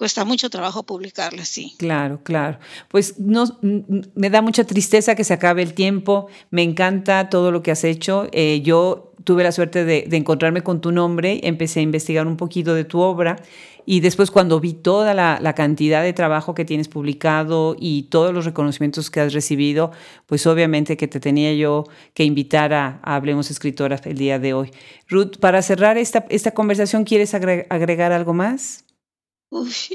cuesta 0.00 0.24
mucho 0.24 0.48
trabajo 0.48 0.84
publicarla, 0.84 1.44
sí. 1.44 1.74
Claro, 1.76 2.22
claro. 2.22 2.58
Pues 2.88 3.18
no, 3.18 3.44
me 3.60 4.30
da 4.30 4.40
mucha 4.40 4.64
tristeza 4.64 5.14
que 5.14 5.24
se 5.24 5.34
acabe 5.34 5.60
el 5.60 5.74
tiempo. 5.74 6.28
Me 6.48 6.62
encanta 6.62 7.28
todo 7.28 7.50
lo 7.52 7.62
que 7.62 7.70
has 7.70 7.84
hecho. 7.84 8.26
Eh, 8.32 8.62
yo 8.64 9.12
tuve 9.24 9.44
la 9.44 9.52
suerte 9.52 9.84
de, 9.84 10.08
encontrarme 10.12 10.62
con 10.62 10.80
tu 10.80 10.90
nombre, 10.90 11.40
empecé 11.42 11.80
a 11.80 11.82
investigar 11.82 12.26
un 12.26 12.38
poquito 12.38 12.72
de 12.74 12.84
tu 12.84 13.00
obra 13.00 13.36
y 13.84 14.00
después 14.00 14.30
cuando 14.30 14.58
vi 14.58 14.72
toda 14.72 15.12
la, 15.12 15.52
cantidad 15.54 16.02
de 16.02 16.14
trabajo 16.14 16.54
que 16.54 16.64
tienes 16.64 16.88
publicado 16.88 17.76
y 17.78 18.04
todos 18.04 18.32
los 18.32 18.46
reconocimientos 18.46 19.10
que 19.10 19.20
has 19.20 19.34
recibido, 19.34 19.90
pues 20.24 20.46
obviamente 20.46 20.96
que 20.96 21.08
te 21.08 21.20
tenía 21.20 21.52
yo 21.52 21.84
que 22.14 22.24
invitar 22.24 22.72
a, 22.72 23.00
Hablemos 23.02 23.50
Escritoras 23.50 24.00
el 24.06 24.16
día 24.16 24.38
de 24.38 24.54
hoy. 24.54 24.70
Ruth, 25.10 25.36
para 25.38 25.60
cerrar 25.60 25.98
esta, 25.98 26.24
esta 26.30 26.52
conversación, 26.52 27.04
¿quieres 27.04 27.34
agregar 27.34 28.12
algo 28.12 28.32
más? 28.32 28.86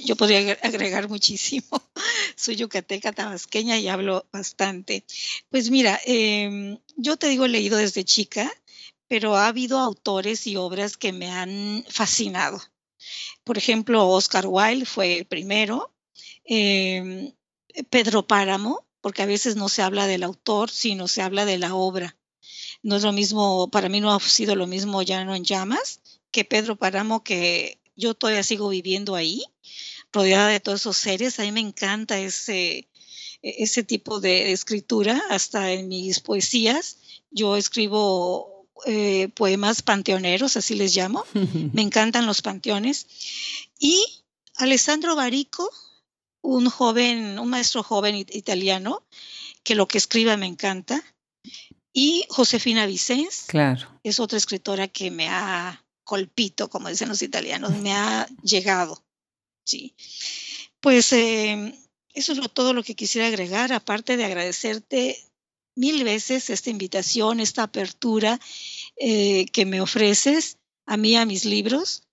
Yo 0.04 0.16
podría 0.16 0.58
agregar 0.62 1.10
muchísimo. 1.10 1.82
Soy 2.36 2.56
yucateca 2.56 3.14
tabasqueña 3.14 3.78
y 3.78 3.88
hablo 3.88 4.26
bastante. 4.32 5.06
Pues 5.50 5.70
mira, 5.70 6.00
em, 6.06 6.78
yo 6.98 7.18
te 7.18 7.28
digo, 7.28 7.46
he 7.46 7.50
leído 7.50 7.78
desde 7.78 8.04
chica, 8.04 8.52
pero 9.08 9.36
ha 9.36 9.48
habido 9.48 9.80
autores 9.80 10.48
y 10.48 10.56
obras 10.58 10.98
que 10.98 11.14
me 11.14 11.32
han 11.32 11.86
fascinado. 11.90 12.62
Por 13.44 13.58
ejemplo, 13.58 14.10
Oscar 14.10 14.46
Wilde 14.48 14.86
fue 14.86 15.18
el 15.20 15.26
primero. 15.26 15.94
Em, 16.44 17.34
Pedro 17.90 18.28
Páramo, 18.28 18.86
porque 19.02 19.22
a 19.24 19.26
veces 19.26 19.56
no 19.56 19.70
se 19.70 19.82
habla 19.82 20.08
del 20.08 20.24
autor, 20.24 20.70
sino 20.70 21.08
se 21.08 21.22
habla 21.22 21.46
de 21.46 21.58
la 21.58 21.76
obra. 21.76 22.18
No 22.84 22.96
es 22.96 23.04
lo 23.04 23.12
mismo, 23.12 23.70
para 23.70 23.90
mí 23.90 24.00
no 24.00 24.14
ha 24.14 24.20
sido 24.20 24.56
lo 24.56 24.68
mismo 24.68 25.02
Llano 25.02 25.36
en 25.36 25.44
Llamas 25.44 26.02
que 26.32 26.44
Pedro 26.44 26.76
Páramo, 26.76 27.24
que 27.24 27.80
yo 27.96 28.14
todavía 28.14 28.44
sigo 28.44 28.70
viviendo 28.70 29.16
ahí, 29.16 29.44
rodeada 30.12 30.50
de 30.50 30.60
todos 30.60 30.82
esos 30.82 30.98
seres. 30.98 31.40
A 31.40 31.44
mí 31.44 31.52
me 31.52 31.62
encanta 31.62 32.20
ese, 32.20 32.78
e, 32.78 32.88
ese 33.42 33.84
tipo 33.84 34.20
de 34.20 34.52
escritura, 34.52 35.22
hasta 35.30 35.72
en 35.72 35.88
mis 35.88 36.20
poesías. 36.20 36.98
Yo 37.32 37.58
escribo 37.58 38.68
eh, 38.86 39.30
poemas 39.30 39.82
panteoneros, 39.82 40.58
así 40.58 40.76
les 40.76 40.96
llamo. 40.96 41.26
Me 41.74 41.82
encantan 41.82 42.26
los 42.26 42.42
panteones. 42.42 43.08
Y 43.80 44.04
Alessandro 44.56 45.16
Barico, 45.16 45.70
un 46.42 46.70
joven, 46.70 47.40
un 47.40 47.50
maestro 47.50 47.84
joven 47.84 48.16
italiano, 48.16 49.04
que 49.64 49.76
lo 49.76 49.88
que 49.88 49.98
escriba 49.98 50.38
me 50.38 50.46
encanta. 50.46 51.04
Y 51.94 52.26
Josefina 52.30 52.86
Vicens, 52.86 53.46
claro. 53.48 53.88
es 54.04 54.20
otra 54.20 54.38
escritora 54.38 54.90
que 54.90 55.12
me 55.12 55.30
ha 55.30 55.85
colpito, 56.06 56.70
como 56.70 56.88
dicen 56.88 57.10
los 57.10 57.22
italianos, 57.22 57.72
me 57.80 57.92
ha 57.94 58.28
llegado. 58.42 59.04
Sí. 59.66 59.96
Pues 60.80 61.12
em, 61.12 61.74
eso 62.14 62.32
es 62.32 62.40
todo 62.54 62.74
lo 62.74 62.84
que 62.84 62.96
quisiera 62.96 63.28
agregar, 63.28 63.74
aparte 63.74 64.16
de 64.16 64.24
agradecerte 64.24 65.20
mil 65.76 66.06
veces 66.06 66.50
esta 66.50 66.70
invitación, 66.70 67.42
esta 67.42 67.64
apertura 67.64 68.40
eh, 68.96 69.48
que 69.52 69.66
me 69.66 69.82
ofreces 69.82 70.58
a 70.86 70.96
mí, 70.96 71.18
a 71.18 71.26
mis 71.26 71.44
libros, 71.44 72.04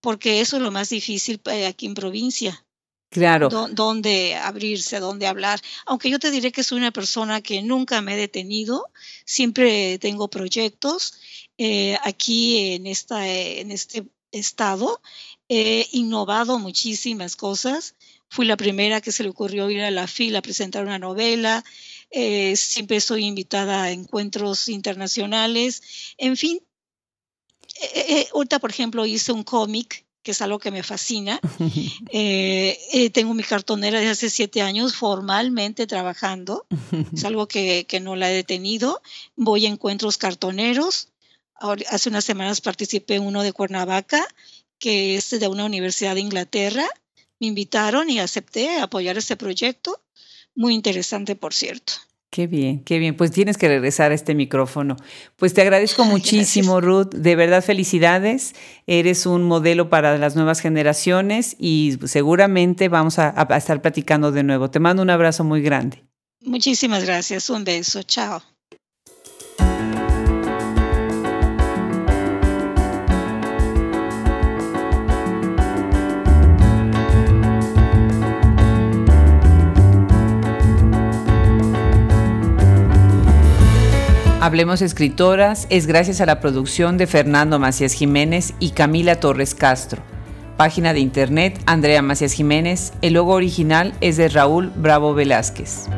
porque 0.00 0.40
eso 0.40 0.56
es 0.56 0.62
lo 0.62 0.70
más 0.70 0.88
difícil 0.88 1.40
eh, 1.46 1.66
aquí 1.66 1.86
en 1.86 1.94
provincia. 1.94 2.64
Claro. 3.10 3.48
dónde 3.48 4.36
abrirse, 4.36 5.00
dónde 5.00 5.26
hablar. 5.26 5.60
Aunque 5.84 6.10
yo 6.10 6.20
te 6.20 6.30
diré 6.30 6.52
que 6.52 6.62
soy 6.62 6.78
una 6.78 6.92
persona 6.92 7.40
que 7.40 7.60
nunca 7.60 8.00
me 8.02 8.14
he 8.14 8.16
detenido, 8.16 8.88
siempre 9.24 9.98
tengo 9.98 10.28
proyectos 10.28 11.14
eh, 11.58 11.98
aquí 12.04 12.74
en, 12.74 12.86
esta, 12.86 13.26
en 13.26 13.72
este 13.72 14.06
estado. 14.30 15.02
He 15.48 15.88
innovado 15.90 16.60
muchísimas 16.60 17.34
cosas. 17.34 17.96
Fui 18.28 18.46
la 18.46 18.56
primera 18.56 19.00
que 19.00 19.10
se 19.10 19.24
le 19.24 19.30
ocurrió 19.30 19.68
ir 19.70 19.82
a 19.82 19.90
la 19.90 20.06
fila 20.06 20.38
a 20.38 20.42
presentar 20.42 20.84
una 20.84 21.00
novela. 21.00 21.64
Eh, 22.12 22.54
siempre 22.54 22.98
estoy 22.98 23.24
invitada 23.24 23.82
a 23.82 23.90
encuentros 23.90 24.68
internacionales. 24.68 26.14
En 26.16 26.36
fin, 26.36 26.60
eh, 27.80 28.28
ahorita, 28.32 28.60
por 28.60 28.70
ejemplo, 28.70 29.04
hice 29.04 29.32
un 29.32 29.42
cómic 29.42 30.06
que 30.22 30.32
es 30.32 30.42
algo 30.42 30.58
que 30.58 30.70
me 30.70 30.82
fascina. 30.82 31.40
tengo 33.12 33.34
mi 33.34 33.42
cartonera 33.42 33.98
desde 33.98 34.12
hace 34.12 34.30
siete 34.30 34.62
años 34.62 34.94
formalmente 34.94 35.86
trabajando. 35.86 36.66
Es 37.12 37.24
algo 37.24 37.48
que, 37.48 37.86
que, 37.88 38.00
no 38.00 38.16
la 38.16 38.30
he 38.30 38.34
detenido. 38.34 39.02
Voy 39.36 39.66
a 39.66 39.68
encuentros 39.68 40.18
cartoneros 40.18 41.08
hace 41.60 42.08
unas 42.08 42.24
semanas 42.24 42.60
participé 42.60 43.16
en 43.16 43.26
uno 43.26 43.42
de 43.42 43.52
Cuernavaca, 43.52 44.26
que 44.78 45.16
es 45.16 45.30
de 45.30 45.48
una 45.48 45.64
universidad 45.64 46.14
de 46.14 46.22
Inglaterra. 46.22 46.86
Me 47.38 47.46
invitaron 47.46 48.08
y 48.10 48.18
acepté 48.18 48.78
apoyar 48.78 49.18
este 49.18 49.36
proyecto. 49.36 50.00
Muy 50.54 50.74
interesante, 50.74 51.36
por 51.36 51.54
cierto. 51.54 51.92
Qué 52.30 52.46
bien, 52.46 52.84
qué 52.84 52.98
bien. 53.00 53.16
Pues 53.16 53.32
tienes 53.32 53.58
que 53.58 53.66
regresar 53.66 54.12
a 54.12 54.14
este 54.14 54.36
micrófono. 54.36 54.96
Pues 55.34 55.52
te 55.52 55.62
agradezco 55.62 56.04
muchísimo, 56.04 56.80
Ruth. 56.80 57.12
De 57.12 57.34
verdad, 57.34 57.62
felicidades. 57.62 58.54
Eres 58.86 59.26
un 59.26 59.42
modelo 59.42 59.90
para 59.90 60.16
las 60.16 60.36
nuevas 60.36 60.60
generaciones 60.60 61.56
y 61.58 61.98
seguramente 62.04 62.88
vamos 62.88 63.18
a, 63.18 63.34
a 63.36 63.56
estar 63.56 63.82
platicando 63.82 64.30
de 64.30 64.44
nuevo. 64.44 64.70
Te 64.70 64.78
mando 64.78 65.02
un 65.02 65.10
abrazo 65.10 65.42
muy 65.42 65.60
grande. 65.60 66.04
Muchísimas 66.42 67.04
gracias. 67.04 67.50
Un 67.50 67.64
beso. 67.64 68.04
Chao. 68.04 68.40
Hablemos 84.42 84.80
Escritoras 84.80 85.66
es 85.68 85.86
gracias 85.86 86.22
a 86.22 86.26
la 86.26 86.40
producción 86.40 86.96
de 86.96 87.06
Fernando 87.06 87.58
Macías 87.58 87.92
Jiménez 87.92 88.54
y 88.58 88.70
Camila 88.70 89.20
Torres 89.20 89.54
Castro. 89.54 90.02
Página 90.56 90.94
de 90.94 91.00
internet 91.00 91.60
Andrea 91.66 92.00
Macías 92.00 92.32
Jiménez. 92.32 92.94
El 93.02 93.12
logo 93.14 93.34
original 93.34 93.92
es 94.00 94.16
de 94.16 94.30
Raúl 94.30 94.72
Bravo 94.74 95.12
Velázquez. 95.12 95.90